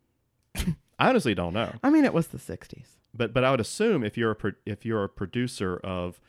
I 0.56 1.08
honestly 1.08 1.34
don't 1.34 1.54
know. 1.54 1.72
I 1.82 1.90
mean, 1.90 2.04
it 2.04 2.14
was 2.14 2.28
the 2.28 2.38
60s. 2.38 2.86
But 3.12 3.34
but 3.34 3.42
I 3.42 3.50
would 3.50 3.60
assume 3.60 4.04
if 4.04 4.16
you're 4.16 4.30
a 4.30 4.36
pro- 4.36 4.52
if 4.64 4.84
you're 4.84 5.04
a 5.04 5.08
producer 5.08 5.78
of 5.78 6.20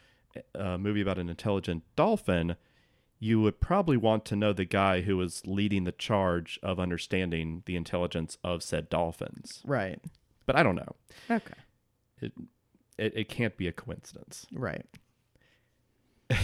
a 0.56 0.78
movie 0.78 1.02
about 1.02 1.20
an 1.20 1.30
intelligent 1.30 1.84
dolphin, 1.96 2.56
you 3.24 3.40
would 3.40 3.62
probably 3.62 3.96
want 3.96 4.26
to 4.26 4.36
know 4.36 4.52
the 4.52 4.66
guy 4.66 5.02
who 5.02 5.16
was 5.16 5.46
leading 5.46 5.84
the 5.86 5.92
charge 5.92 6.60
of 6.64 6.80
understanding 6.80 7.62
the 7.68 7.76
intelligence 7.76 8.38
of 8.44 8.64
said 8.64 8.90
dolphins. 8.90 9.62
Right. 9.64 10.02
But 10.48 10.56
I 10.56 10.64
don't 10.64 10.76
know. 10.76 10.96
Okay. 11.30 11.54
It 12.20 12.34
it, 12.98 13.14
it 13.16 13.30
can't 13.30 13.56
be 13.56 13.68
a 13.68 13.72
coincidence. 13.72 14.46
Right. 14.52 14.86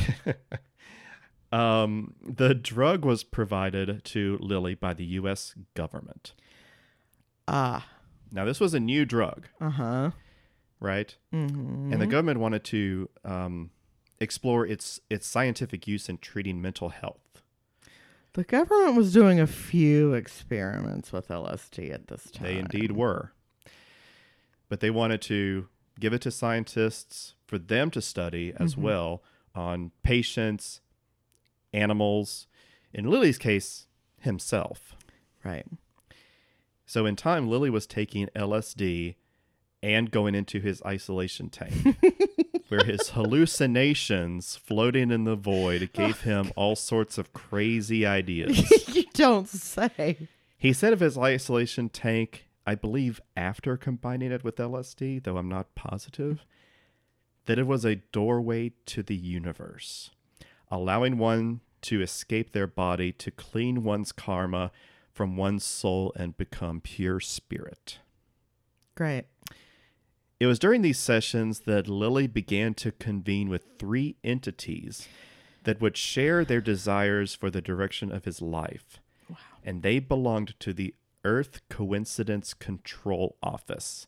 Um, 1.49 2.15
the 2.21 2.53
drug 2.53 3.05
was 3.05 3.23
provided 3.23 4.03
to 4.03 4.37
Lilly 4.41 4.75
by 4.75 4.93
the 4.93 5.05
U.S. 5.05 5.55
government. 5.75 6.33
Ah. 7.47 7.87
Now, 8.33 8.43
this 8.43 8.59
was 8.59 8.73
a 8.73 8.81
new 8.81 9.05
drug, 9.05 9.47
Uh 9.61 9.69
huh. 9.69 10.11
right? 10.81 11.15
Mm-hmm. 11.33 11.93
And 11.93 12.01
the 12.01 12.05
government 12.05 12.41
wanted 12.41 12.65
to 12.65 13.09
um, 13.23 13.69
explore 14.19 14.65
its 14.65 14.99
its 15.09 15.27
scientific 15.27 15.87
use 15.87 16.09
in 16.09 16.17
treating 16.17 16.61
mental 16.61 16.89
health. 16.89 17.41
the 18.33 18.43
government 18.43 18.95
was 18.95 19.13
doing 19.13 19.39
a 19.39 19.47
few 19.47 20.13
experiments 20.13 21.11
with 21.11 21.27
LSD 21.29 21.91
at 21.91 22.07
this 22.07 22.29
time. 22.29 22.43
They 22.43 22.57
indeed 22.59 22.91
were, 22.91 23.31
but 24.69 24.79
they 24.79 24.91
wanted 24.91 25.21
to 25.23 25.67
give 25.99 26.13
it 26.13 26.21
to 26.21 26.29
scientists 26.31 27.33
for 27.47 27.57
them 27.57 27.89
to 27.91 28.01
study 28.01 28.53
as 28.55 28.75
Mhm. 28.75 28.81
well 28.83 29.23
on 29.55 29.91
patients, 30.03 30.81
animals. 31.73 32.45
In 32.93 33.09
Lilly's 33.09 33.37
case, 33.39 33.87
himself. 34.19 34.95
Right. 35.43 35.65
So 36.85 37.05
in 37.07 37.15
time, 37.15 37.47
Lilly 37.49 37.69
was 37.71 37.87
taking 37.87 38.27
LSD 38.35 39.15
and 39.81 40.11
going 40.11 40.35
into 40.35 40.59
his 40.59 40.81
isolation 40.85 41.49
tank, 41.49 41.73
where 42.69 42.83
his 42.83 43.09
hallucinations 43.09 44.55
floating 44.55 45.11
in 45.11 45.23
the 45.23 45.35
void 45.35 45.89
gave 45.93 46.21
him 46.21 46.51
all 46.55 46.75
sorts 46.75 47.17
of 47.17 47.33
crazy 47.33 48.05
ideas. 48.05 48.87
you 48.95 49.03
don't 49.13 49.47
say. 49.47 50.27
he 50.57 50.73
said 50.73 50.93
of 50.93 50.99
his 50.99 51.17
isolation 51.17 51.89
tank, 51.89 52.47
I 52.65 52.75
believe 52.75 53.21
after 53.35 53.77
combining 53.77 54.31
it 54.31 54.43
with 54.43 54.57
LSD, 54.57 55.23
though 55.23 55.37
I'm 55.37 55.49
not 55.49 55.75
positive, 55.75 56.45
that 57.45 57.59
it 57.59 57.67
was 57.67 57.85
a 57.85 57.95
doorway 57.95 58.73
to 58.87 59.01
the 59.01 59.15
universe, 59.15 60.11
allowing 60.69 61.17
one 61.17 61.61
to 61.83 62.01
escape 62.01 62.51
their 62.51 62.67
body 62.67 63.11
to 63.13 63.31
clean 63.31 63.83
one's 63.83 64.11
karma 64.11 64.71
from 65.13 65.37
one's 65.37 65.63
soul 65.63 66.11
and 66.15 66.37
become 66.37 66.81
pure 66.81 67.19
spirit. 67.19 67.99
Great. 68.95 69.25
It 70.39 70.45
was 70.45 70.59
during 70.59 70.81
these 70.83 70.99
sessions 70.99 71.61
that 71.61 71.87
Lilly 71.87 72.27
began 72.27 72.73
to 72.75 72.91
convene 72.91 73.49
with 73.49 73.65
three 73.79 74.17
entities 74.23 75.07
that 75.63 75.81
would 75.81 75.97
share 75.97 76.45
their 76.45 76.61
desires 76.61 77.33
for 77.33 77.49
the 77.49 77.61
direction 77.61 78.11
of 78.11 78.25
his 78.25 78.41
life. 78.41 78.99
Wow. 79.29 79.37
And 79.63 79.81
they 79.81 79.99
belonged 79.99 80.53
to 80.59 80.73
the 80.73 80.93
Earth 81.25 81.61
Coincidence 81.69 82.53
Control 82.53 83.35
Office, 83.41 84.07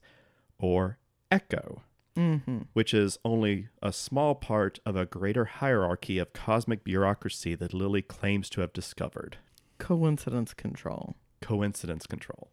or 0.59 0.97
ECCO, 1.31 1.81
Mm-hmm. 2.15 2.59
which 2.73 2.93
is 2.93 3.17
only 3.23 3.69
a 3.81 3.93
small 3.93 4.35
part 4.35 4.79
of 4.85 4.97
a 4.97 5.05
greater 5.05 5.45
hierarchy 5.45 6.17
of 6.17 6.33
cosmic 6.33 6.83
bureaucracy 6.83 7.55
that 7.55 7.73
Lilly 7.73 8.01
claims 8.01 8.49
to 8.49 8.61
have 8.61 8.73
discovered. 8.73 9.37
Coincidence 9.77 10.53
control. 10.53 11.15
coincidence 11.41 12.05
control. 12.05 12.49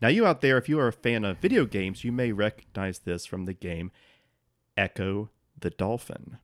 Now, 0.00 0.08
you 0.08 0.26
out 0.26 0.40
there, 0.42 0.58
if 0.58 0.68
you 0.68 0.78
are 0.78 0.88
a 0.88 0.92
fan 0.92 1.24
of 1.24 1.38
video 1.38 1.64
games, 1.64 2.04
you 2.04 2.12
may 2.12 2.32
recognize 2.32 2.98
this 2.98 3.24
from 3.24 3.44
the 3.46 3.54
game 3.54 3.90
Ecco 4.76 5.30
the 5.58 5.70
Dolphin, 5.70 6.36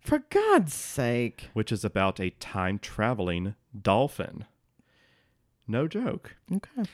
For 0.00 0.18
God's 0.30 0.74
sake. 0.74 1.48
which 1.54 1.72
is 1.72 1.84
about 1.84 2.20
a 2.20 2.30
time 2.30 2.78
traveling 2.78 3.54
dolphin. 3.80 4.44
No 5.66 5.88
joke. 5.88 6.36
Okay. 6.52 6.88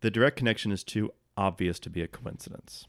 The 0.00 0.10
direct 0.10 0.36
connection 0.36 0.72
is 0.72 0.82
too 0.82 1.12
obvious 1.36 1.78
to 1.80 1.90
be 1.90 2.02
a 2.02 2.08
coincidence. 2.08 2.86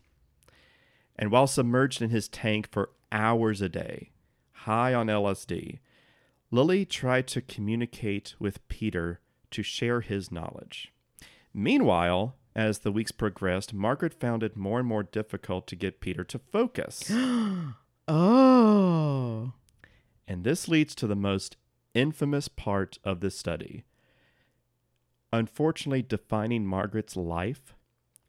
And 1.16 1.30
while 1.30 1.46
submerged 1.46 2.02
in 2.02 2.10
his 2.10 2.28
tank 2.28 2.70
for 2.72 2.90
hours 3.12 3.62
a 3.62 3.70
day, 3.70 4.12
high 4.52 4.96
on 4.96 5.08
LSD, 5.08 5.80
Lilly 6.50 6.86
tried 6.86 7.28
to 7.28 7.42
communicate 7.42 8.34
with 8.40 8.68
Peter 8.68 9.20
to 9.52 9.62
share 9.62 10.02
his 10.02 10.32
knowledge. 10.32 10.92
Meanwhile, 11.54 12.36
as 12.56 12.80
the 12.80 12.92
weeks 12.92 13.12
progressed, 13.12 13.74
Margaret 13.74 14.13
found 14.13 14.44
it 14.44 14.56
more 14.56 14.80
and 14.80 14.88
more 14.88 15.04
difficult 15.04 15.68
to 15.68 15.76
get 15.76 16.02
Peter 16.02 16.24
to 16.24 16.39
focus. 16.39 17.12
Oh. 18.06 19.54
And 20.28 20.44
this 20.44 20.68
leads 20.68 20.94
to 20.96 21.08
the 21.08 21.16
most 21.16 21.56
infamous 21.94 22.50
part 22.50 22.98
of 23.06 23.22
this 23.22 23.38
study. 23.38 23.86
Unfortunately, 25.32 26.02
defining 26.02 26.66
Margaret's 26.66 27.16
life 27.16 27.76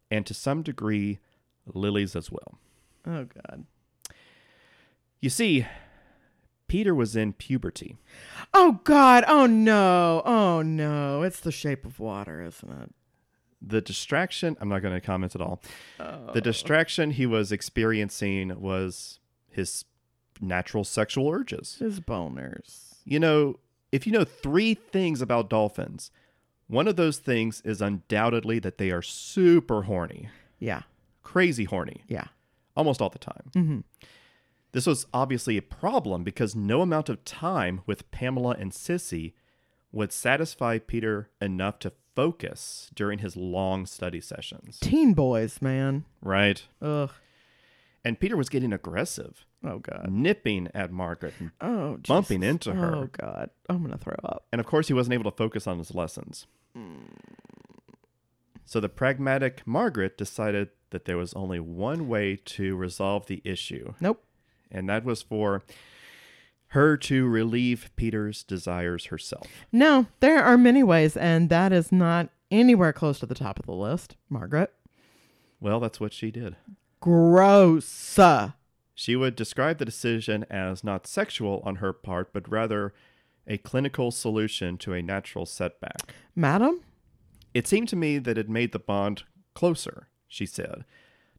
and 0.09 0.25
to 0.25 0.33
some 0.33 0.61
degree, 0.61 1.19
Lilly's 1.65 2.15
as 2.15 2.31
well. 2.31 2.57
Oh 3.05 3.25
God. 3.25 3.65
You 5.19 5.29
see, 5.29 5.65
Peter 6.67 6.95
was 6.95 7.15
in 7.15 7.33
puberty. 7.33 7.97
Oh 8.53 8.79
God. 8.83 9.23
Oh 9.27 9.45
no. 9.45 10.21
Oh 10.25 10.61
no. 10.61 11.21
It's 11.21 11.39
the 11.39 11.51
shape 11.51 11.85
of 11.85 11.99
water, 11.99 12.41
isn't 12.41 12.71
it? 12.71 12.93
The 13.61 13.81
distraction, 13.81 14.55
I'm 14.59 14.69
not 14.69 14.81
going 14.81 14.93
to 14.93 15.01
comment 15.01 15.33
at 15.35 15.41
all. 15.41 15.61
Oh. 15.99 16.31
The 16.33 16.41
distraction 16.41 17.11
he 17.11 17.25
was 17.25 17.51
experiencing 17.51 18.59
was 18.59 19.19
his 19.49 19.85
natural 20.41 20.83
sexual 20.83 21.29
urges. 21.29 21.77
His 21.79 21.99
boners. 21.99 22.95
You 23.05 23.19
know, 23.19 23.59
if 23.91 24.05
you 24.05 24.11
know 24.13 24.23
three 24.25 24.73
things 24.73 25.21
about 25.21 25.49
dolphins, 25.49 26.11
one 26.67 26.87
of 26.87 26.95
those 26.95 27.17
things 27.19 27.61
is 27.61 27.81
undoubtedly 27.81 28.59
that 28.59 28.77
they 28.77 28.91
are 28.91 29.01
super 29.01 29.83
horny, 29.83 30.29
Yeah. 30.59 30.81
crazy 31.23 31.63
horny, 31.63 32.03
Yeah. 32.07 32.27
almost 32.75 33.01
all 33.01 33.09
the 33.09 33.19
time. 33.19 33.51
Mm-hmm. 33.55 33.79
This 34.73 34.85
was 34.85 35.05
obviously 35.13 35.55
a 35.57 35.61
problem 35.61 36.23
because 36.23 36.55
no 36.55 36.81
amount 36.81 37.07
of 37.07 37.23
time 37.23 37.81
with 37.85 38.11
Pamela 38.11 38.55
and 38.59 38.71
Sissy 38.73 39.33
would 39.93 40.11
satisfy 40.11 40.77
Peter 40.79 41.29
enough 41.39 41.79
to 41.79 41.93
focus 42.15 42.89
during 42.95 43.19
his 43.19 43.35
long 43.35 43.85
study 43.85 44.21
sessions. 44.21 44.79
Teen 44.79 45.13
boys, 45.13 45.61
man. 45.61 46.05
Right? 46.21 46.63
Ugh. 46.81 47.11
And 48.03 48.19
Peter 48.19 48.37
was 48.37 48.49
getting 48.49 48.71
aggressive, 48.71 49.45
Oh 49.63 49.79
God. 49.79 50.09
nipping 50.11 50.69
at 50.75 50.91
Margaret. 50.91 51.33
And, 51.39 51.51
Oh. 51.59 51.97
Bumping 52.07 52.43
into 52.43 52.73
her. 52.73 52.95
Oh 52.95 53.09
God. 53.11 53.49
I'm 53.67 53.81
gonna 53.81 53.97
throw 53.97 54.15
up. 54.23 54.45
and 54.51 54.59
of 54.61 54.65
course, 54.67 54.87
he 54.87 54.93
wasn't 54.93 55.13
able 55.15 55.29
to 55.31 55.35
focus 55.37 55.65
on 55.67 55.77
his 55.79 55.93
lessons. 55.93 56.45
So 58.65 58.79
the 58.79 58.89
pragmatic 58.89 59.65
Margaret 59.65 60.17
decided 60.17 60.69
that 60.89 61.05
there 61.05 61.17
was 61.17 61.33
only 61.33 61.59
one 61.59 62.07
way 62.07 62.35
to 62.45 62.75
resolve 62.75 63.27
the 63.27 63.41
issue, 63.45 63.93
Nope. 63.99 64.23
and 64.71 64.89
that 64.89 65.03
was 65.05 65.21
for 65.21 65.63
her 66.75 66.95
to 66.97 67.27
relieve 67.27 67.89
Peter's 67.95 68.43
desires 68.43 69.05
herself. 69.05 69.47
No, 69.71 70.07
there 70.19 70.43
are 70.43 70.57
many 70.57 70.83
ways, 70.83 71.17
and 71.17 71.49
that 71.49 71.73
is 71.73 71.91
not 71.91 72.29
anywhere 72.51 72.93
close 72.93 73.19
to 73.19 73.25
the 73.25 73.33
top 73.33 73.57
of 73.59 73.65
the 73.65 73.73
list. 73.73 74.15
Margaret. 74.29 74.71
Well, 75.59 75.79
that's 75.79 75.99
what 75.99 76.13
she 76.13 76.29
did. 76.31 76.55
Gross. 76.99 78.19
She 78.93 79.15
would 79.15 79.35
describe 79.35 79.77
the 79.77 79.85
decision 79.85 80.45
as 80.49 80.83
not 80.83 81.07
sexual 81.07 81.61
on 81.65 81.77
her 81.77 81.91
part, 81.93 82.31
but 82.31 82.49
rather 82.49 82.93
a 83.47 83.57
clinical 83.57 84.11
solution 84.11 84.77
to 84.79 84.93
a 84.93 85.01
natural 85.01 85.45
setback. 85.45 86.13
Madam? 86.35 86.81
It 87.53 87.67
seemed 87.67 87.89
to 87.89 87.95
me 87.95 88.17
that 88.19 88.37
it 88.37 88.49
made 88.49 88.71
the 88.71 88.79
bond 88.79 89.23
closer, 89.53 90.07
she 90.27 90.45
said, 90.45 90.83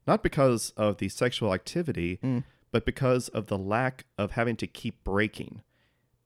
not 0.05 0.23
because 0.23 0.71
of 0.77 0.97
the 0.97 1.09
sexual 1.09 1.53
activity, 1.53 2.19
Mm. 2.23 2.43
But 2.77 2.85
because 2.85 3.27
of 3.29 3.47
the 3.47 3.57
lack 3.57 4.05
of 4.19 4.33
having 4.33 4.55
to 4.55 4.67
keep 4.67 5.03
breaking. 5.03 5.63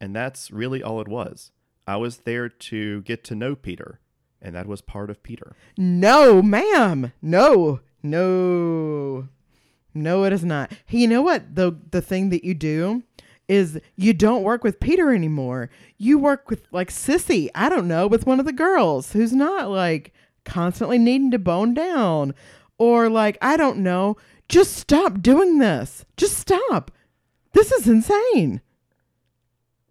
And 0.01 0.13
that's 0.13 0.51
really 0.51 0.83
all 0.83 0.99
it 0.99 1.07
was. 1.07 1.53
I 1.87 1.95
was 1.95 2.17
there 2.17 2.49
to 2.49 3.01
get 3.03 3.23
to 3.23 3.35
know 3.35 3.55
Peter, 3.55 4.01
and 4.41 4.53
that 4.53 4.67
was 4.67 4.81
part 4.81 5.09
of 5.09 5.23
Peter. 5.23 5.55
No, 5.77 6.41
ma'am. 6.41 7.13
No. 7.21 7.79
No. 8.03 9.29
No, 9.93 10.23
it 10.25 10.33
is 10.33 10.43
not. 10.43 10.73
You 10.89 11.07
know 11.07 11.21
what? 11.21 11.55
The 11.55 11.73
the 11.91 12.01
thing 12.01 12.31
that 12.31 12.43
you 12.43 12.53
do 12.53 13.03
is 13.47 13.79
you 13.95 14.11
don't 14.11 14.43
work 14.43 14.65
with 14.65 14.81
Peter 14.81 15.13
anymore. 15.13 15.69
You 15.97 16.19
work 16.19 16.49
with 16.49 16.67
like 16.73 16.89
Sissy, 16.89 17.47
I 17.55 17.69
don't 17.69 17.87
know, 17.87 18.07
with 18.07 18.25
one 18.25 18.41
of 18.41 18.45
the 18.45 18.51
girls 18.51 19.13
who's 19.13 19.31
not 19.31 19.69
like 19.69 20.13
constantly 20.43 20.97
needing 20.97 21.31
to 21.31 21.39
bone 21.39 21.73
down. 21.73 22.35
Or 22.77 23.07
like, 23.07 23.37
I 23.41 23.55
don't 23.55 23.77
know, 23.77 24.17
just 24.51 24.75
stop 24.75 25.21
doing 25.21 25.57
this. 25.59 26.05
Just 26.17 26.37
stop. 26.37 26.91
This 27.53 27.71
is 27.71 27.87
insane. 27.87 28.61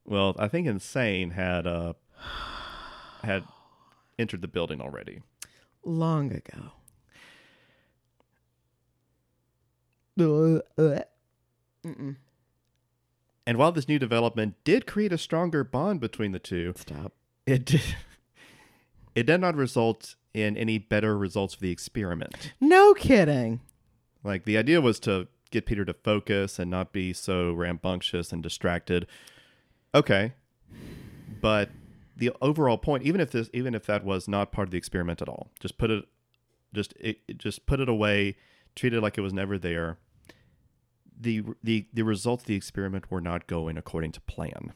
Well, 0.04 0.36
I 0.38 0.48
think 0.48 0.66
Insane 0.66 1.30
had 1.30 1.66
uh 1.66 1.94
had 3.24 3.44
entered 4.18 4.42
the 4.42 4.48
building 4.48 4.80
already. 4.80 5.22
Long 5.82 6.30
ago. 6.30 6.72
Mm-mm. 10.18 12.16
And 13.46 13.56
while 13.58 13.72
this 13.72 13.88
new 13.88 13.98
development 13.98 14.56
did 14.64 14.86
create 14.86 15.12
a 15.12 15.18
stronger 15.18 15.64
bond 15.64 16.00
between 16.00 16.32
the 16.32 16.38
two, 16.38 16.74
Stop. 16.76 17.12
it 17.46 17.64
did, 17.64 17.80
it 19.14 19.22
did 19.24 19.40
not 19.40 19.56
result 19.56 20.16
in 20.34 20.56
any 20.58 20.76
better 20.76 21.16
results 21.16 21.54
for 21.54 21.62
the 21.62 21.70
experiment. 21.70 22.52
No 22.60 22.92
kidding. 22.92 23.60
Like 24.22 24.44
the 24.44 24.58
idea 24.58 24.80
was 24.80 25.00
to 25.00 25.28
get 25.50 25.66
Peter 25.66 25.84
to 25.84 25.94
focus 25.94 26.58
and 26.58 26.70
not 26.70 26.92
be 26.92 27.12
so 27.12 27.52
rambunctious 27.52 28.32
and 28.32 28.42
distracted. 28.42 29.06
Okay. 29.94 30.32
But 31.40 31.70
the 32.16 32.32
overall 32.42 32.78
point, 32.78 33.02
even 33.02 33.20
if 33.20 33.30
this 33.30 33.50
even 33.52 33.74
if 33.74 33.86
that 33.86 34.04
was 34.04 34.28
not 34.28 34.52
part 34.52 34.68
of 34.68 34.72
the 34.72 34.78
experiment 34.78 35.22
at 35.22 35.28
all, 35.28 35.50
just 35.58 35.78
put 35.78 35.90
it 35.90 36.04
just 36.74 36.94
it, 37.00 37.38
just 37.38 37.66
put 37.66 37.80
it 37.80 37.88
away, 37.88 38.36
treat 38.76 38.92
it 38.92 39.00
like 39.00 39.18
it 39.18 39.22
was 39.22 39.32
never 39.32 39.58
there. 39.58 39.98
The 41.18 41.42
the 41.62 41.86
the 41.92 42.02
results 42.02 42.44
of 42.44 42.46
the 42.46 42.54
experiment 42.54 43.10
were 43.10 43.20
not 43.20 43.46
going 43.46 43.76
according 43.76 44.12
to 44.12 44.20
plan. 44.20 44.72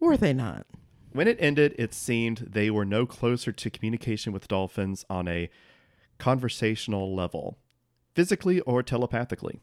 Were 0.00 0.16
they 0.16 0.32
not? 0.32 0.66
When 1.12 1.28
it 1.28 1.36
ended, 1.40 1.74
it 1.78 1.92
seemed 1.92 2.38
they 2.38 2.70
were 2.70 2.84
no 2.84 3.04
closer 3.04 3.52
to 3.52 3.70
communication 3.70 4.32
with 4.32 4.48
dolphins 4.48 5.04
on 5.10 5.26
a 5.28 5.50
conversational 6.18 7.14
level, 7.14 7.58
physically 8.14 8.60
or 8.60 8.82
telepathically. 8.82 9.60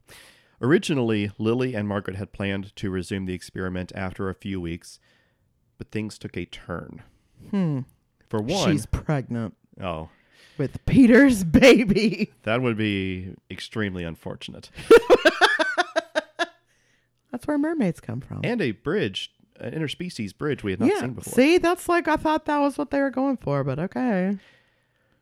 Originally, 0.61 1.31
Lilly 1.37 1.75
and 1.75 1.87
Margaret 1.87 2.17
had 2.17 2.33
planned 2.33 2.75
to 2.77 2.89
resume 2.89 3.25
the 3.25 3.33
experiment 3.33 3.91
after 3.93 4.29
a 4.29 4.33
few 4.33 4.59
weeks, 4.59 4.99
but 5.77 5.91
things 5.91 6.17
took 6.17 6.35
a 6.35 6.45
turn. 6.45 7.03
Hmm. 7.51 7.81
For 8.27 8.41
one, 8.41 8.71
She's 8.71 8.85
pregnant 8.87 9.55
oh, 9.81 10.09
with 10.57 10.83
Peter's 10.85 11.43
baby. 11.43 12.33
that 12.43 12.61
would 12.61 12.77
be 12.77 13.35
extremely 13.49 14.03
unfortunate. 14.03 14.69
That's 17.31 17.45
where 17.45 17.57
mermaids 17.57 17.99
come 17.99 18.21
from. 18.21 18.41
And 18.43 18.61
a 18.61 18.71
bridge, 18.71 19.31
an 19.59 19.73
interspecies 19.73 20.35
bridge 20.35 20.63
we 20.63 20.71
had 20.71 20.79
not 20.79 20.89
yeah. 20.89 21.01
seen 21.01 21.13
before. 21.13 21.33
See, 21.33 21.57
that's 21.59 21.87
like 21.87 22.07
I 22.07 22.15
thought 22.15 22.45
that 22.45 22.57
was 22.59 22.77
what 22.77 22.89
they 22.89 22.99
were 22.99 23.11
going 23.11 23.37
for, 23.37 23.63
but 23.63 23.77
okay. 23.77 24.37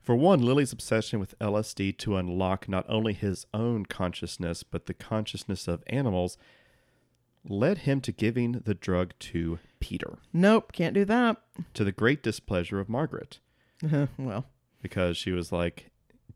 For 0.06 0.16
one, 0.16 0.40
Lilly's 0.40 0.72
obsession 0.72 1.20
with 1.20 1.38
LSD 1.40 1.98
to 1.98 2.16
unlock 2.16 2.70
not 2.70 2.86
only 2.88 3.14
his 3.14 3.48
own 3.56 3.88
consciousness, 3.88 4.62
but 4.62 4.86
the 4.86 4.94
consciousness 4.94 5.68
of 5.68 5.84
animals 5.88 6.38
led 7.44 7.80
him 7.80 8.02
to 8.02 8.12
giving 8.12 8.52
the 8.66 8.76
drug 8.76 9.14
to 9.20 9.58
Peter, 9.80 10.20
Nope, 10.32 10.72
can't 10.72 10.94
do 10.94 11.06
that. 11.06 11.38
to 11.74 11.84
the 11.84 11.92
great 11.92 12.22
displeasure 12.22 12.80
of 12.80 12.88
Margaret, 12.88 13.40
well, 14.18 14.46
because 14.82 15.18
she 15.18 15.32
was 15.32 15.52
like, 15.52 15.90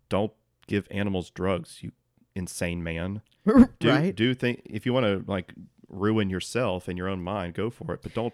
Don't 0.10 0.34
give 0.68 0.88
animals 0.90 1.30
drugs, 1.30 1.80
you 1.82 1.92
insane 2.36 2.84
man. 2.84 3.22
Do, 3.80 3.90
right. 3.90 4.16
Do 4.16 4.34
think 4.34 4.62
if 4.66 4.86
you 4.86 4.94
want 4.94 5.06
to 5.06 5.24
like 5.32 5.54
ruin 5.88 6.30
yourself 6.30 6.88
and 6.88 6.98
your 6.98 7.08
own 7.08 7.24
mind, 7.24 7.54
go 7.54 7.70
for 7.70 7.94
it. 7.94 8.02
But 8.02 8.14
don't, 8.14 8.34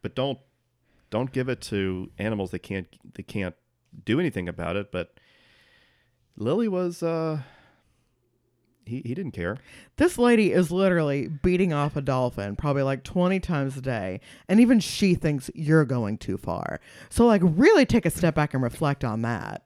but 0.00 0.14
don't, 0.14 0.38
don't 1.10 1.32
give 1.32 1.48
it 1.48 1.60
to 1.62 2.10
animals 2.18 2.52
that 2.52 2.60
can't, 2.60 2.86
that 3.14 3.26
can't 3.26 3.54
do 4.04 4.18
anything 4.20 4.48
about 4.48 4.76
it. 4.76 4.90
But 4.92 5.14
Lilly 6.36 6.68
was, 6.68 7.02
uh, 7.02 7.42
he, 8.84 9.02
he 9.04 9.14
didn't 9.14 9.32
care. 9.32 9.58
This 9.96 10.18
lady 10.18 10.52
is 10.52 10.70
literally 10.70 11.28
beating 11.28 11.72
off 11.72 11.94
a 11.96 12.00
dolphin 12.00 12.56
probably 12.56 12.82
like 12.82 13.04
20 13.04 13.38
times 13.40 13.76
a 13.76 13.80
day. 13.80 14.20
And 14.48 14.58
even 14.60 14.80
she 14.80 15.14
thinks 15.14 15.50
you're 15.54 15.84
going 15.84 16.18
too 16.18 16.36
far. 16.36 16.80
So, 17.10 17.26
like, 17.26 17.42
really 17.44 17.86
take 17.86 18.06
a 18.06 18.10
step 18.10 18.34
back 18.34 18.54
and 18.54 18.62
reflect 18.62 19.04
on 19.04 19.22
that. 19.22 19.62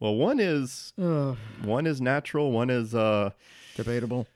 Well, 0.00 0.14
one 0.14 0.40
is, 0.40 0.92
Ugh, 1.00 1.36
one 1.62 1.86
is 1.86 2.00
natural. 2.00 2.52
One 2.52 2.70
is, 2.70 2.94
uh, 2.94 3.30
debatable. 3.76 4.26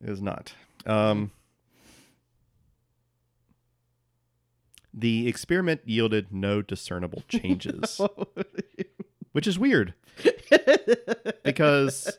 is 0.00 0.20
not. 0.22 0.52
Um, 0.86 1.30
the 4.94 5.26
experiment 5.28 5.80
yielded 5.84 6.32
no 6.32 6.60
discernible 6.62 7.22
changes, 7.28 8.00
which 9.32 9.46
is 9.46 9.58
weird 9.58 9.94
because 11.44 12.18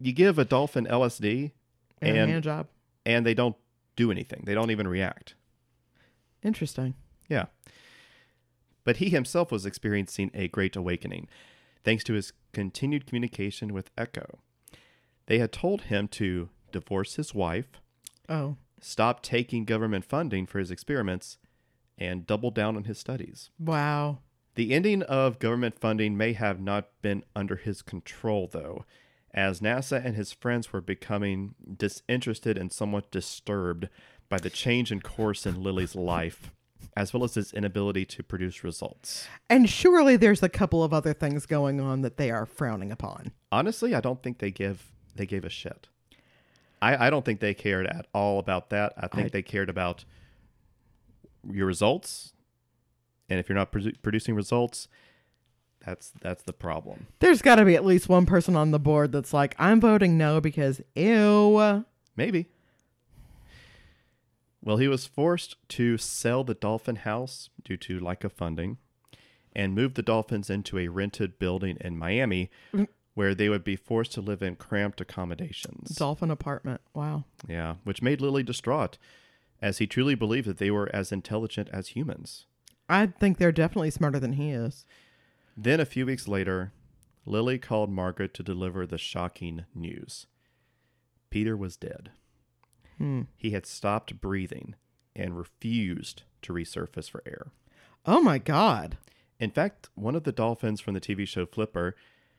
you 0.00 0.12
give 0.12 0.38
a 0.38 0.44
dolphin 0.44 0.86
LSD 0.86 1.52
And, 2.00 2.16
And- 2.16 2.30
hand 2.30 2.44
job. 2.44 2.66
and 3.06 3.24
they 3.24 3.34
don't 3.34 3.56
do 3.96 4.10
anything. 4.10 4.42
They 4.44 4.54
don't 4.54 4.70
even 4.70 4.88
react. 4.88 5.34
Interesting. 6.42 6.94
Yeah. 7.28 7.46
But 8.84 8.98
he 8.98 9.08
himself 9.08 9.50
was 9.50 9.64
experiencing 9.64 10.30
a 10.34 10.48
great 10.48 10.76
awakening 10.76 11.28
thanks 11.84 12.04
to 12.04 12.12
his 12.14 12.32
continued 12.52 13.06
communication 13.06 13.72
with 13.72 13.90
Echo. 13.96 14.38
They 15.26 15.38
had 15.38 15.52
told 15.52 15.82
him 15.82 16.08
to 16.08 16.50
divorce 16.72 17.14
his 17.14 17.34
wife, 17.34 17.68
Oh, 18.28 18.56
stop 18.80 19.22
taking 19.22 19.64
government 19.64 20.04
funding 20.04 20.44
for 20.46 20.58
his 20.58 20.70
experiments, 20.70 21.38
and 21.98 22.26
doubled 22.26 22.54
down 22.54 22.76
on 22.76 22.84
his 22.84 22.98
studies. 22.98 23.50
Wow. 23.58 24.18
The 24.54 24.72
ending 24.72 25.02
of 25.02 25.38
government 25.38 25.78
funding 25.80 26.16
may 26.16 26.32
have 26.32 26.60
not 26.60 26.88
been 27.02 27.24
under 27.34 27.56
his 27.56 27.82
control, 27.82 28.48
though, 28.50 28.84
as 29.32 29.60
NASA 29.60 30.04
and 30.04 30.14
his 30.14 30.32
friends 30.32 30.72
were 30.72 30.80
becoming 30.80 31.54
disinterested 31.76 32.56
and 32.56 32.72
somewhat 32.72 33.10
disturbed 33.10 33.88
by 34.28 34.38
the 34.38 34.50
change 34.50 34.92
in 34.92 35.00
course 35.00 35.44
in 35.44 35.62
Lilly's 35.62 35.96
life, 35.96 36.52
as 36.96 37.12
well 37.12 37.24
as 37.24 37.34
his 37.34 37.52
inability 37.52 38.04
to 38.04 38.22
produce 38.22 38.62
results. 38.62 39.26
And 39.50 39.68
surely 39.68 40.16
there's 40.16 40.42
a 40.42 40.48
couple 40.48 40.84
of 40.84 40.92
other 40.94 41.12
things 41.14 41.46
going 41.46 41.80
on 41.80 42.02
that 42.02 42.16
they 42.16 42.30
are 42.30 42.46
frowning 42.46 42.92
upon. 42.92 43.32
Honestly, 43.50 43.92
I 43.94 44.00
don't 44.00 44.22
think 44.22 44.38
they 44.38 44.50
give 44.52 44.92
they 45.16 45.26
gave 45.26 45.44
a 45.44 45.50
shit. 45.50 45.88
I, 46.82 47.06
I 47.06 47.10
don't 47.10 47.24
think 47.24 47.40
they 47.40 47.54
cared 47.54 47.86
at 47.86 48.06
all 48.12 48.38
about 48.38 48.70
that. 48.70 48.92
I 48.96 49.06
think 49.08 49.26
I- 49.26 49.30
they 49.30 49.42
cared 49.42 49.68
about 49.70 50.04
your 51.50 51.66
results, 51.66 52.32
and 53.28 53.38
if 53.38 53.48
you're 53.48 53.56
not 53.56 53.72
produ- 53.72 54.00
producing 54.02 54.34
results, 54.34 54.88
that's 55.84 56.12
that's 56.20 56.42
the 56.42 56.52
problem. 56.52 57.06
There's 57.20 57.42
got 57.42 57.56
to 57.56 57.64
be 57.64 57.74
at 57.74 57.84
least 57.84 58.08
one 58.08 58.26
person 58.26 58.56
on 58.56 58.70
the 58.70 58.78
board 58.78 59.12
that's 59.12 59.32
like, 59.32 59.54
I'm 59.58 59.80
voting 59.80 60.16
no 60.16 60.40
because 60.40 60.80
ew. 60.94 61.84
Maybe. 62.16 62.48
Well, 64.62 64.78
he 64.78 64.88
was 64.88 65.04
forced 65.04 65.56
to 65.70 65.98
sell 65.98 66.42
the 66.42 66.54
dolphin 66.54 66.96
house 66.96 67.50
due 67.62 67.76
to 67.78 68.00
lack 68.00 68.24
of 68.24 68.32
funding 68.32 68.78
and 69.54 69.74
move 69.74 69.94
the 69.94 70.02
dolphins 70.02 70.48
into 70.48 70.78
a 70.78 70.88
rented 70.88 71.38
building 71.38 71.76
in 71.82 71.98
Miami 71.98 72.50
mm. 72.74 72.88
where 73.12 73.34
they 73.34 73.50
would 73.50 73.62
be 73.62 73.76
forced 73.76 74.12
to 74.12 74.22
live 74.22 74.42
in 74.42 74.56
cramped 74.56 75.02
accommodations. 75.02 75.90
Dolphin 75.96 76.30
apartment. 76.30 76.80
Wow. 76.94 77.24
Yeah, 77.46 77.74
which 77.84 78.00
made 78.00 78.22
Lilly 78.22 78.42
distraught 78.42 78.96
as 79.64 79.78
he 79.78 79.86
truly 79.86 80.14
believed 80.14 80.46
that 80.46 80.58
they 80.58 80.70
were 80.70 80.94
as 80.94 81.10
intelligent 81.10 81.70
as 81.72 81.88
humans. 81.88 82.44
I 82.86 83.06
think 83.06 83.38
they're 83.38 83.50
definitely 83.50 83.90
smarter 83.90 84.20
than 84.20 84.34
he 84.34 84.50
is. 84.50 84.84
Then 85.56 85.80
a 85.80 85.86
few 85.86 86.04
weeks 86.04 86.28
later, 86.28 86.72
Lilly 87.24 87.58
called 87.58 87.90
Margaret 87.90 88.34
to 88.34 88.42
deliver 88.42 88.86
the 88.86 88.98
shocking 88.98 89.64
news. 89.74 90.26
Peter 91.30 91.56
was 91.56 91.78
dead. 91.78 92.10
Hmm. 92.98 93.22
He 93.38 93.52
had 93.52 93.64
stopped 93.64 94.20
breathing 94.20 94.74
and 95.16 95.38
refused 95.38 96.24
to 96.42 96.52
resurface 96.52 97.08
for 97.08 97.22
air. 97.24 97.46
Oh 98.04 98.20
my 98.20 98.36
God. 98.36 98.98
In 99.40 99.50
fact, 99.50 99.88
one 99.94 100.14
of 100.14 100.24
the 100.24 100.32
dolphins 100.32 100.82
from 100.82 100.92
the 100.92 101.00
TV 101.00 101.26
show 101.26 101.46
Flipper 101.46 101.96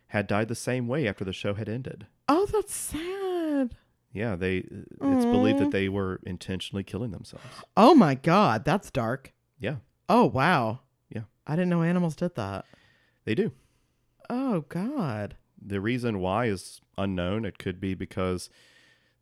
had 0.10 0.28
died 0.28 0.48
the 0.48 0.54
same 0.54 0.88
way 0.88 1.08
after 1.08 1.26
the 1.26 1.34
show 1.34 1.56
had 1.56 1.68
ended. 1.68 2.06
Oh, 2.30 2.46
that's 2.46 2.76
sad. 2.76 3.25
Yeah, 4.16 4.36
they 4.38 4.60
it's 4.60 5.26
believed 5.26 5.60
that 5.60 5.72
they 5.72 5.90
were 5.90 6.22
intentionally 6.26 6.84
killing 6.84 7.12
themselves. 7.12 7.46
Oh 7.76 7.94
my 7.94 8.16
God. 8.16 8.64
That's 8.64 8.90
dark. 8.90 9.34
Yeah, 9.60 9.76
Oh, 10.08 10.26
wow. 10.26 10.80
Yeah. 11.10 11.24
I 11.46 11.56
didn't 11.56 11.70
know 11.70 11.84
animals 11.84 12.16
did 12.16 12.36
that. 12.36 12.66
they 13.26 13.36
do. 13.36 13.52
Oh, 14.30 14.62
God. 14.70 15.36
The 15.62 15.82
reason 15.82 16.20
why 16.20 16.46
is 16.46 16.80
unknown. 16.98 17.44
It 17.44 17.58
could 17.58 17.80
be 17.82 17.94
because 17.94 18.50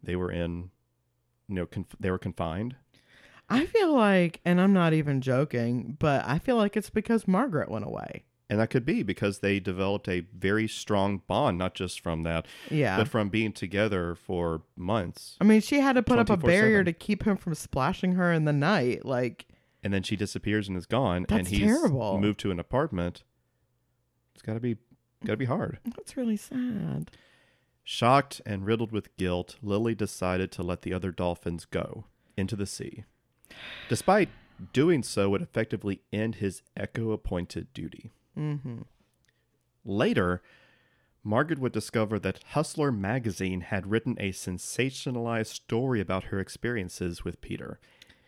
they 0.01 0.15
were 0.15 0.31
in 0.31 0.69
you 1.47 1.55
know, 1.55 1.65
conf- 1.65 1.95
they 1.99 2.11
were 2.11 2.17
confined. 2.19 2.75
I 3.49 3.65
feel 3.65 3.93
like, 3.93 4.39
and 4.45 4.61
I'm 4.61 4.73
not 4.73 4.93
even 4.93 5.21
joking, 5.21 5.97
but 5.99 6.23
I 6.25 6.39
feel 6.39 6.55
like 6.55 6.77
it's 6.77 6.89
because 6.89 7.27
Margaret 7.27 7.69
went 7.69 7.85
away. 7.85 8.23
And 8.53 8.59
that 8.61 8.69
could 8.69 8.85
be 8.85 9.01
because 9.01 9.39
they 9.39 9.59
developed 9.59 10.07
a 10.07 10.19
very 10.37 10.67
strong 10.67 11.23
bond, 11.25 11.57
not 11.57 11.73
just 11.73 11.99
from 12.01 12.21
that, 12.21 12.45
Yeah. 12.69 12.97
but 12.97 13.07
from 13.07 13.29
being 13.29 13.51
together 13.51 14.13
for 14.13 14.61
months. 14.75 15.37
I 15.41 15.43
mean, 15.43 15.59
she 15.59 15.79
had 15.79 15.93
to 15.93 16.03
put 16.03 16.19
up 16.19 16.29
a 16.29 16.37
barrier 16.37 16.83
to 16.83 16.93
keep 16.93 17.23
him 17.23 17.35
from 17.35 17.55
splashing 17.55 18.11
her 18.11 18.31
in 18.31 18.45
the 18.45 18.53
night. 18.53 19.05
Like, 19.05 19.47
And 19.83 19.91
then 19.91 20.03
she 20.03 20.15
disappears 20.15 20.67
and 20.67 20.77
is 20.77 20.85
gone, 20.85 21.25
and 21.29 21.39
That's 21.39 21.49
he's 21.49 21.61
terrible. 21.61 22.19
moved 22.19 22.39
to 22.41 22.51
an 22.51 22.59
apartment. 22.59 23.23
It's 24.35 24.43
got 24.43 24.53
to 24.53 24.59
be, 24.59 24.75
got 25.25 25.33
to 25.33 25.37
be 25.37 25.45
hard. 25.45 25.79
that's 25.95 26.15
really 26.15 26.37
sad. 26.37 27.09
Shocked 27.83 28.39
and 28.45 28.67
riddled 28.67 28.91
with 28.91 29.17
guilt, 29.17 29.55
Lilly 29.63 29.95
decided 29.95 30.51
to 30.51 30.61
let 30.61 30.83
the 30.83 30.93
other 30.93 31.09
dolphins 31.11 31.65
go 31.65 32.05
into 32.37 32.55
the 32.55 32.67
sea. 32.67 33.03
Despite 33.89 34.29
doing 34.73 35.01
so 35.01 35.31
would 35.31 35.41
effectively 35.41 36.01
end 36.13 36.35
his 36.35 36.61
echo 36.77 37.11
appointed 37.11 37.73
duty. 37.73 38.11
Mm-hmm. 38.37 38.81
Later, 39.85 40.41
Margaret 41.23 41.59
would 41.59 41.71
discover 41.71 42.19
that 42.19 42.43
Hustler 42.49 42.91
magazine 42.91 43.61
had 43.61 43.87
written 43.87 44.17
a 44.19 44.31
sensationalized 44.31 45.47
story 45.47 45.99
about 46.01 46.25
her 46.25 46.39
experiences 46.39 47.23
with 47.23 47.41
Peter, 47.41 47.79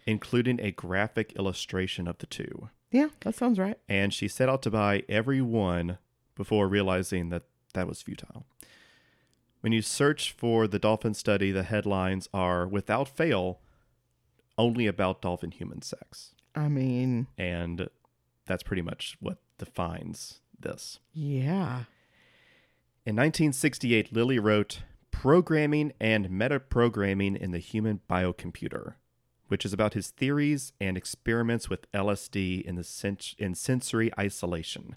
including 0.05 0.59
a 0.59 0.71
graphic 0.71 1.33
illustration 1.33 2.07
of 2.07 2.17
the 2.19 2.25
two. 2.25 2.69
Yeah, 2.91 3.09
that 3.21 3.35
sounds 3.35 3.59
right. 3.59 3.77
And 3.89 4.13
she 4.13 4.27
set 4.27 4.47
out 4.47 4.61
to 4.63 4.71
buy 4.71 5.03
every 5.09 5.41
one 5.41 5.97
before 6.35 6.67
realizing 6.67 7.29
that 7.29 7.43
that 7.73 7.87
was 7.87 8.01
futile. 8.01 8.45
When 9.59 9.73
you 9.73 9.81
search 9.81 10.31
for 10.31 10.67
the 10.67 10.79
dolphin 10.79 11.13
study, 11.13 11.51
the 11.51 11.63
headlines 11.63 12.29
are 12.33 12.67
without 12.67 13.09
fail 13.09 13.59
only 14.57 14.87
about 14.87 15.21
dolphin 15.21 15.51
human 15.51 15.81
sex. 15.81 16.33
I 16.55 16.69
mean, 16.69 17.27
And 17.37 17.89
that's 18.45 18.63
pretty 18.63 18.81
much 18.81 19.17
what 19.19 19.39
defines 19.57 20.41
this. 20.59 20.99
yeah. 21.13 21.83
In 23.05 23.15
1968, 23.15 24.11
Lilly 24.13 24.39
wrote 24.39 24.81
Programming 25.11 25.93
and 25.99 26.27
Metaprogramming 26.27 27.37
in 27.37 27.51
the 27.51 27.59
Human 27.59 28.01
Biocomputer, 28.09 28.95
which 29.47 29.63
is 29.63 29.73
about 29.73 29.93
his 29.93 30.09
theories 30.09 30.73
and 30.81 30.97
experiments 30.97 31.69
with 31.69 31.91
LSD 31.91 32.63
in, 32.63 32.75
the 32.75 32.83
sens- 32.83 33.35
in 33.37 33.53
sensory 33.53 34.11
isolation. 34.19 34.95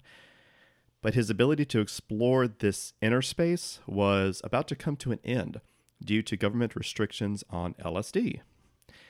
But 1.03 1.13
his 1.13 1.29
ability 1.29 1.65
to 1.65 1.81
explore 1.81 2.47
this 2.47 2.93
inner 2.99 3.21
space 3.21 3.79
was 3.85 4.41
about 4.43 4.67
to 4.69 4.75
come 4.75 4.95
to 4.97 5.11
an 5.11 5.19
end 5.23 5.61
due 6.03 6.23
to 6.23 6.35
government 6.35 6.75
restrictions 6.75 7.43
on 7.51 7.75
LSD. 7.75 8.41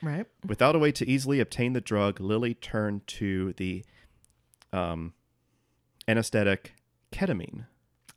Right. 0.01 0.25
Without 0.45 0.75
a 0.75 0.79
way 0.79 0.91
to 0.91 1.09
easily 1.09 1.39
obtain 1.39 1.73
the 1.73 1.81
drug, 1.81 2.19
Lilly 2.19 2.53
turned 2.53 3.07
to 3.07 3.53
the 3.53 3.83
um, 4.71 5.13
anesthetic 6.10 6.74
ketamine, 7.12 7.65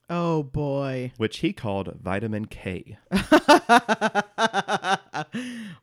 Oh 0.08 0.42
boy. 0.42 1.12
which 1.18 1.38
he 1.38 1.52
called 1.52 1.94
vitamin 2.00 2.46
K. 2.46 2.96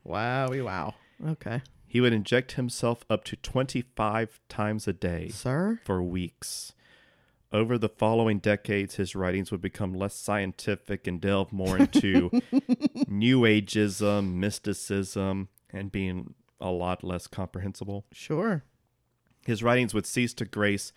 Wowie 0.06 0.64
wow. 0.64 0.94
Okay. 1.26 1.62
He 1.86 2.00
would 2.00 2.12
inject 2.12 2.52
himself 2.52 3.04
up 3.10 3.24
to 3.24 3.36
25 3.36 4.40
times 4.48 4.86
a 4.88 4.92
day 4.92 5.28
Sir? 5.28 5.80
for 5.84 6.02
weeks. 6.02 6.72
Over 7.52 7.78
the 7.78 7.88
following 7.88 8.38
decades, 8.38 8.94
his 8.94 9.16
writings 9.16 9.50
would 9.50 9.60
become 9.60 9.92
less 9.92 10.14
scientific 10.14 11.06
and 11.08 11.20
delve 11.20 11.52
more 11.52 11.76
into 11.78 12.30
New 13.08 13.40
Ageism, 13.40 14.34
mysticism, 14.34 15.48
and 15.72 15.90
being 15.90 16.34
a 16.60 16.70
lot 16.70 17.02
less 17.02 17.26
comprehensible. 17.26 18.04
Sure. 18.12 18.62
His 19.46 19.62
writings 19.64 19.94
would 19.94 20.06
cease 20.06 20.32
to 20.34 20.44
grace 20.44 20.92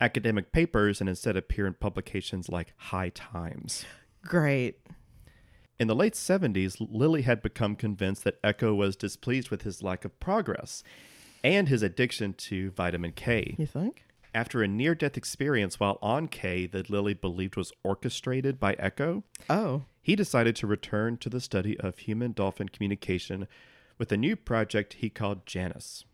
academic 0.00 0.52
papers 0.52 1.00
and 1.00 1.08
instead 1.08 1.36
appear 1.36 1.66
in 1.66 1.74
publications 1.74 2.48
like 2.48 2.72
High 2.76 3.10
Times. 3.10 3.84
Great. 4.24 4.78
In 5.78 5.88
the 5.88 5.94
late 5.94 6.14
70s, 6.14 6.76
Lilly 6.90 7.22
had 7.22 7.42
become 7.42 7.74
convinced 7.76 8.24
that 8.24 8.38
Echo 8.44 8.74
was 8.74 8.96
displeased 8.96 9.50
with 9.50 9.62
his 9.62 9.82
lack 9.82 10.04
of 10.04 10.18
progress 10.20 10.82
and 11.42 11.68
his 11.68 11.82
addiction 11.82 12.32
to 12.34 12.70
vitamin 12.70 13.12
K. 13.12 13.54
You 13.58 13.66
think? 13.66 14.04
After 14.34 14.62
a 14.62 14.68
near 14.68 14.94
death 14.94 15.16
experience 15.16 15.78
while 15.78 15.98
on 16.02 16.26
K 16.28 16.66
that 16.66 16.90
Lilly 16.90 17.14
believed 17.14 17.56
was 17.56 17.72
orchestrated 17.82 18.58
by 18.58 18.74
Echo, 18.78 19.22
Oh. 19.48 19.84
he 20.02 20.16
decided 20.16 20.56
to 20.56 20.66
return 20.66 21.16
to 21.18 21.28
the 21.28 21.40
study 21.40 21.78
of 21.80 21.98
human 21.98 22.32
dolphin 22.32 22.68
communication 22.68 23.46
with 23.98 24.10
a 24.10 24.16
new 24.16 24.34
project 24.36 24.94
he 24.94 25.08
called 25.10 25.46
Janus. 25.46 26.04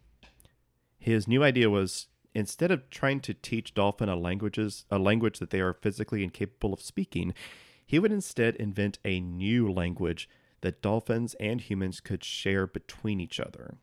His 0.99 1.27
new 1.27 1.43
idea 1.43 1.71
was 1.71 2.09
instead 2.35 2.71
of 2.71 2.89
trying 2.91 3.21
to 3.21 3.35
teach 3.35 3.75
dolphin 3.75 4.09
a 4.09 4.17
languages 4.17 4.85
a 4.91 4.99
language 4.99 5.39
that 5.39 5.51
they 5.51 5.61
are 5.61 5.73
physically 5.75 6.23
incapable 6.23 6.73
of 6.73 6.81
speaking, 6.81 7.35
he 7.85 7.99
would 7.99 8.13
instead 8.13 8.57
invent 8.57 8.99
a 9.05 9.21
new 9.21 9.71
language 9.71 10.29
that 10.61 10.83
dolphins 10.83 11.35
and 11.41 11.61
humans 11.61 12.01
could 12.01 12.23
share 12.23 12.67
between 12.67 13.21
each 13.21 13.41
other. 13.41 13.77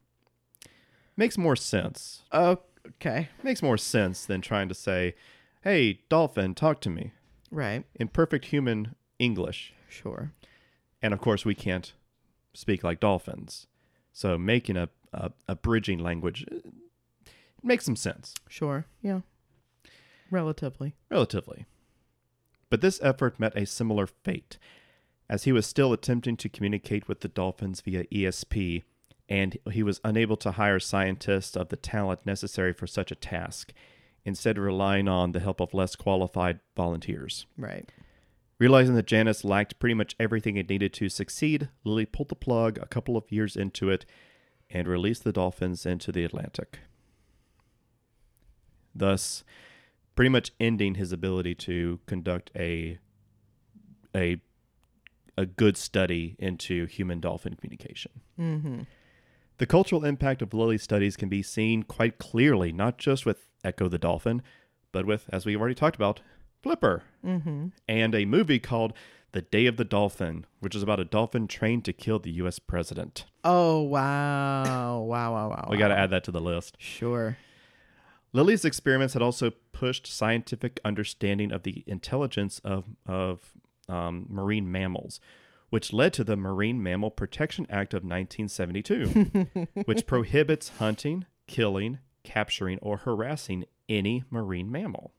Makes 1.16 1.38
more 1.38 1.56
sense. 1.56 2.24
Okay. 2.34 3.30
Makes 3.44 3.64
more 3.64 3.78
sense 3.78 4.26
than 4.26 4.42
trying 4.42 4.70
to 4.70 4.76
say, 4.76 5.16
"Hey, 5.64 6.02
dolphin, 6.10 6.54
talk 6.56 6.80
to 6.82 6.90
me." 6.90 7.12
Right. 7.50 7.86
in 7.96 8.10
perfect 8.10 8.46
human 8.46 8.96
English. 9.20 9.74
Sure. 9.88 10.34
And 11.02 11.14
of 11.14 11.22
course, 11.22 11.46
we 11.46 11.56
can't 11.56 11.94
speak 12.54 12.84
like 12.84 13.00
dolphins. 13.00 13.68
So 14.12 14.38
making 14.38 14.78
a, 14.78 14.90
a, 15.14 15.32
a 15.48 15.56
bridging 15.56 16.00
language 16.00 16.46
makes 17.68 17.86
some 17.86 17.96
sense, 17.96 18.34
Sure. 18.50 18.86
Yeah. 19.02 19.22
Relatively. 20.30 20.96
relatively. 21.10 21.66
But 22.70 22.82
this 22.82 23.00
effort 23.02 23.40
met 23.40 23.56
a 23.56 23.66
similar 23.66 24.08
fate. 24.08 24.58
As 25.30 25.44
he 25.44 25.52
was 25.52 25.66
still 25.66 25.94
attempting 25.94 26.36
to 26.38 26.50
communicate 26.50 27.08
with 27.08 27.22
the 27.22 27.28
dolphins 27.28 27.82
via 27.82 28.04
ESP, 28.06 28.84
and 29.30 29.58
he 29.72 29.84
was 29.84 30.02
unable 30.04 30.38
to 30.38 30.52
hire 30.52 30.80
scientists 30.80 31.56
of 31.56 31.70
the 31.70 31.76
talent 31.76 32.26
necessary 32.26 32.74
for 32.74 32.88
such 32.88 33.12
a 33.12 33.16
task, 33.16 33.74
instead 34.26 34.58
relying 34.58 35.08
on 35.08 35.32
the 35.32 35.40
help 35.40 35.62
of 35.62 35.74
less 35.74 35.96
qualified 35.96 36.60
volunteers. 36.76 37.46
Right. 37.58 37.90
Realizing 38.60 38.96
that 38.96 39.06
Janus 39.08 39.44
lacked 39.46 39.80
pretty 39.80 39.94
much 39.94 40.16
everything 40.20 40.58
it 40.58 40.70
needed 40.70 40.92
to 40.96 41.10
succeed, 41.10 41.70
Lilly 41.84 42.06
pulled 42.06 42.30
the 42.30 42.36
plug 42.36 42.78
a 42.82 42.88
couple 42.88 43.16
of 43.16 43.32
years 43.32 43.56
into 43.56 43.90
it 43.90 44.06
and 44.70 44.88
released 44.88 45.24
the 45.24 45.32
dolphins 45.32 45.86
into 45.86 46.12
the 46.12 46.24
Atlantic. 46.26 46.80
Thus, 48.98 49.44
pretty 50.16 50.30
much 50.30 50.52
ending 50.60 50.96
his 50.96 51.12
ability 51.12 51.56
to 51.56 52.00
conduct 52.06 52.52
a 52.56 52.98
a 54.16 54.42
a 55.38 55.46
good 55.46 55.78
study 55.78 56.36
into 56.40 56.86
human 56.88 57.20
dolphin 57.20 57.54
communication. 57.56 58.12
Mm-hmm. 58.40 58.82
The 59.60 59.66
cultural 59.68 60.04
impact 60.04 60.42
of 60.42 60.54
Lilly's 60.54 60.82
studies 60.84 61.16
can 61.16 61.30
be 61.30 61.44
seen 61.44 61.84
quite 61.84 62.18
clearly, 62.18 62.72
not 62.72 62.98
just 62.98 63.26
with 63.26 63.50
Ecco 63.64 63.88
the 63.90 63.98
Dolphin, 64.00 64.42
but 64.92 65.06
with, 65.06 65.26
as 65.32 65.46
we've 65.46 65.60
already 65.60 65.76
talked 65.76 65.96
about, 65.96 66.22
Flipper, 66.64 67.04
Mm-hmm. 67.26 67.68
and 67.88 68.16
a 68.16 68.26
movie 68.26 68.60
called 68.60 68.94
The 69.32 69.42
Day 69.44 69.68
of 69.68 69.78
the 69.78 69.86
Dolphin, 69.86 70.46
which 70.60 70.74
is 70.76 70.82
about 70.82 71.00
a 71.00 71.06
dolphin 71.06 71.48
trained 71.48 71.86
to 71.86 71.94
kill 71.94 72.18
the 72.20 72.32
U.S. 72.32 72.58
president. 72.58 73.26
Oh 73.44 73.82
wow. 73.82 75.02
wow, 75.02 75.34
wow, 75.34 75.50
wow. 75.50 75.68
We 75.70 75.78
got 75.78 75.90
to 75.90 75.98
add 75.98 76.10
that 76.12 76.24
to 76.26 76.32
the 76.32 76.42
list. 76.42 76.78
Sure. 76.80 77.38
Lilly's 78.38 78.66
experiments 78.66 79.16
had 79.16 79.24
also 79.24 79.50
pushed 79.72 80.06
scientific 80.06 80.80
understanding 80.86 81.52
of 81.52 81.64
the 81.64 81.84
intelligence 81.88 82.62
of, 82.64 82.86
of 83.08 83.54
um, 83.90 84.28
marine 84.30 84.72
mammals, 84.72 85.20
which 85.72 85.92
led 85.92 86.14
to 86.14 86.24
the 86.24 86.38
Marine 86.38 86.84
Mammal 86.84 87.10
Protection 87.10 87.66
Act 87.68 87.96
of 87.96 88.04
1972, 88.04 89.68
which 89.86 90.06
prohibits 90.06 90.70
hunting, 90.78 91.26
killing, 91.48 91.98
capturing, 92.24 92.78
or 92.78 92.98
harassing 92.98 93.66
any 93.90 94.24
marine 94.30 94.72
mammal. 94.72 95.14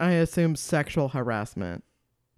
I 0.00 0.12
assume 0.12 0.56
sexual 0.56 1.08
harassment 1.08 1.84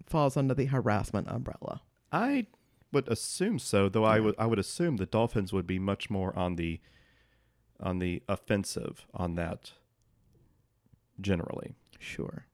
falls 0.05 0.35
under 0.35 0.53
the 0.53 0.65
harassment 0.65 1.29
umbrella. 1.29 1.79
I 2.11 2.47
would 2.91 3.07
assume 3.07 3.57
so, 3.57 3.87
though 3.87 4.03
I 4.03 4.19
would 4.19 4.35
I 4.37 4.47
would 4.47 4.59
assume 4.59 4.97
the 4.97 5.05
dolphins 5.05 5.53
would 5.53 5.65
be 5.65 5.79
much 5.79 6.09
more 6.09 6.37
on 6.37 6.57
the 6.57 6.81
on 7.79 7.99
the 7.99 8.21
offensive 8.27 9.05
on 9.13 9.35
that 9.35 9.71
generally. 11.19 11.75
Sure. 11.99 12.45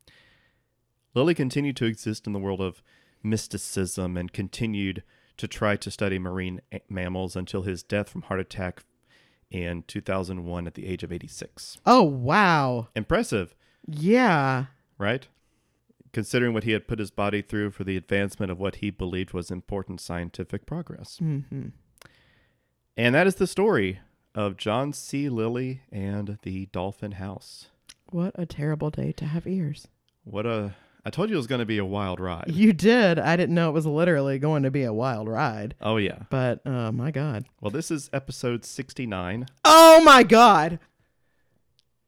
Lilly 1.13 1.33
continued 1.35 1.77
to 1.77 1.85
exist 1.85 2.27
in 2.27 2.33
the 2.33 2.39
world 2.39 2.61
of 2.61 2.81
mysticism 3.23 4.17
and 4.17 4.31
continued 4.33 5.03
to 5.38 5.47
try 5.47 5.75
to 5.75 5.91
study 5.91 6.17
marine 6.19 6.61
mammals 6.89 7.35
until 7.35 7.63
his 7.63 7.83
death 7.83 8.09
from 8.09 8.23
heart 8.23 8.39
attack 8.39 8.83
in 9.51 9.83
2001 9.88 10.67
at 10.67 10.73
the 10.73 10.88
age 10.88 11.03
of 11.03 11.11
86. 11.11 11.77
Oh 11.85 12.03
wow. 12.03 12.88
Impressive, 12.95 13.55
Yeah. 13.88 14.65
right? 14.97 15.27
Considering 16.13 16.53
what 16.53 16.63
he 16.63 16.71
had 16.71 16.88
put 16.88 16.99
his 16.99 17.11
body 17.11 17.41
through 17.41 17.71
for 17.71 17.83
the 17.83 17.97
advancement 17.97 18.51
of 18.51 18.59
what 18.59 18.75
he 18.77 18.89
believed 18.89 19.33
was 19.33 19.51
important 19.51 19.99
scientific 20.01 20.65
progress. 20.65 21.19
Mm-hmm. 21.21 21.67
And 22.97 23.15
that 23.15 23.27
is 23.27 23.35
the 23.35 23.47
story 23.47 23.99
of 24.35 24.57
John 24.57 24.93
C. 24.93 25.29
Lilly 25.29 25.81
and 25.91 26.37
the 26.43 26.67
Dolphin 26.67 27.13
House. 27.13 27.67
What 28.11 28.33
a 28.35 28.45
terrible 28.45 28.89
day 28.91 29.11
to 29.13 29.25
have 29.25 29.47
ears. 29.47 29.87
What 30.23 30.45
a 30.45 30.75
I 31.07 31.11
told 31.11 31.29
you 31.29 31.35
it 31.35 31.37
was 31.37 31.47
going 31.47 31.59
to 31.59 31.65
be 31.65 31.77
a 31.77 31.85
wild 31.85 32.19
ride. 32.19 32.45
You 32.47 32.73
did. 32.73 33.19
I 33.19 33.35
didn't 33.35 33.53
know 33.53 33.69
it 33.69 33.73
was 33.73 33.85
literally 33.85 34.39
going 34.39 34.63
to 34.63 34.71
be 34.71 34.83
a 34.83 34.93
wild 34.93 35.27
ride. 35.27 35.75
Oh 35.81 35.97
yeah. 35.97 36.23
But 36.29 36.65
uh 36.65 36.91
my 36.91 37.11
god. 37.11 37.45
Well, 37.61 37.71
this 37.71 37.89
is 37.91 38.09
episode 38.11 38.65
69. 38.65 39.47
Oh 39.63 40.01
my 40.03 40.23
god. 40.23 40.79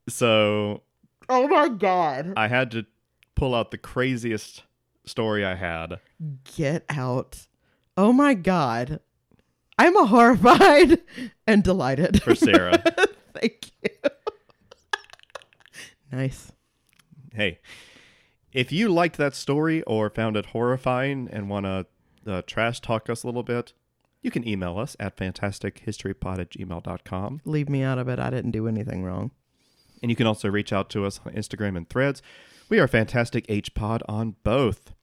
So, 0.10 0.84
Oh 1.30 1.48
my 1.48 1.68
god. 1.68 2.34
I 2.38 2.48
had 2.48 2.72
to 2.72 2.86
pull 3.36 3.54
out 3.54 3.72
the 3.72 3.78
craziest 3.78 4.64
story 5.06 5.46
I 5.46 5.56
had. 5.56 6.00
Get 6.56 6.86
out. 6.90 7.48
Oh 7.98 8.14
my 8.14 8.34
god. 8.34 9.00
I'm 9.78 9.96
a 9.96 10.06
horrified 10.06 11.02
and 11.48 11.64
delighted. 11.64 12.22
For 12.24 12.36
Sarah. 12.36 12.84
Thank 13.34 13.72
you. 13.84 14.10
nice. 16.12 16.52
hey, 17.34 17.60
if 18.52 18.72
you 18.72 18.90
liked 18.90 19.18
that 19.18 19.36
story 19.36 19.84
or 19.84 20.10
found 20.10 20.36
it 20.36 20.48
horrifying 20.48 21.30
and 21.32 21.50
want 21.50 21.66
to 21.66 21.86
uh, 22.26 22.42
trash 22.48 22.80
talk 22.80 23.10
us 23.10 23.24
a 23.24 23.28
little 23.28 23.44
bit, 23.44 23.74
you 24.22 24.32
can 24.32 24.48
email 24.48 24.80
us 24.80 24.96
at 25.00 25.16
fantastichistorypod 25.16 26.40
at 26.40 26.50
gmail.com. 26.50 27.42
Leave 27.46 27.70
me 27.70 27.84
out 27.84 28.00
of 28.00 28.08
it. 28.08 28.20
I 28.20 28.30
didn't 28.32 28.52
do 28.52 28.68
anything 28.68 29.04
wrong. 29.04 29.32
And 30.02 30.10
you 30.12 30.16
can 30.16 30.28
also 30.28 30.50
reach 30.50 30.74
out 30.74 30.90
to 30.92 31.06
us 31.06 31.20
on 31.26 31.34
Instagram 31.34 31.78
and 31.78 31.88
threads. 31.88 32.22
We 32.70 32.80
are 32.80 32.88
Fantastic 32.88 33.46
H 33.48 33.74
Pod 33.74 34.04
on 34.08 34.36
both. 34.44 34.94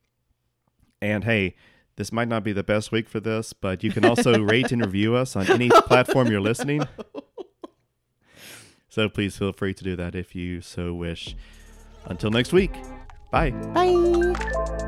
And 1.01 1.25
hey, 1.25 1.55
this 1.97 2.13
might 2.13 2.29
not 2.29 2.45
be 2.45 2.53
the 2.53 2.65
best 2.65 2.93
week 2.93 3.09
for 3.09 3.21
this, 3.21 3.53
but 3.53 3.85
you 3.85 3.91
can 3.91 4.05
also 4.05 4.43
rate 4.43 4.73
and 4.73 4.85
review 4.85 5.15
us 5.15 5.37
on 5.37 5.51
any 5.51 5.69
platform 5.87 6.29
you're 6.31 6.41
listening. 6.41 6.87
So 8.95 9.09
please 9.09 9.37
feel 9.37 9.53
free 9.53 9.75
to 9.75 9.83
do 9.83 9.97
that 9.97 10.15
if 10.15 10.37
you 10.37 10.61
so 10.61 10.95
wish. 10.95 11.35
Until 12.05 12.31
next 12.31 12.53
week, 12.53 12.71
bye. 13.33 13.51
Bye. 13.51 14.84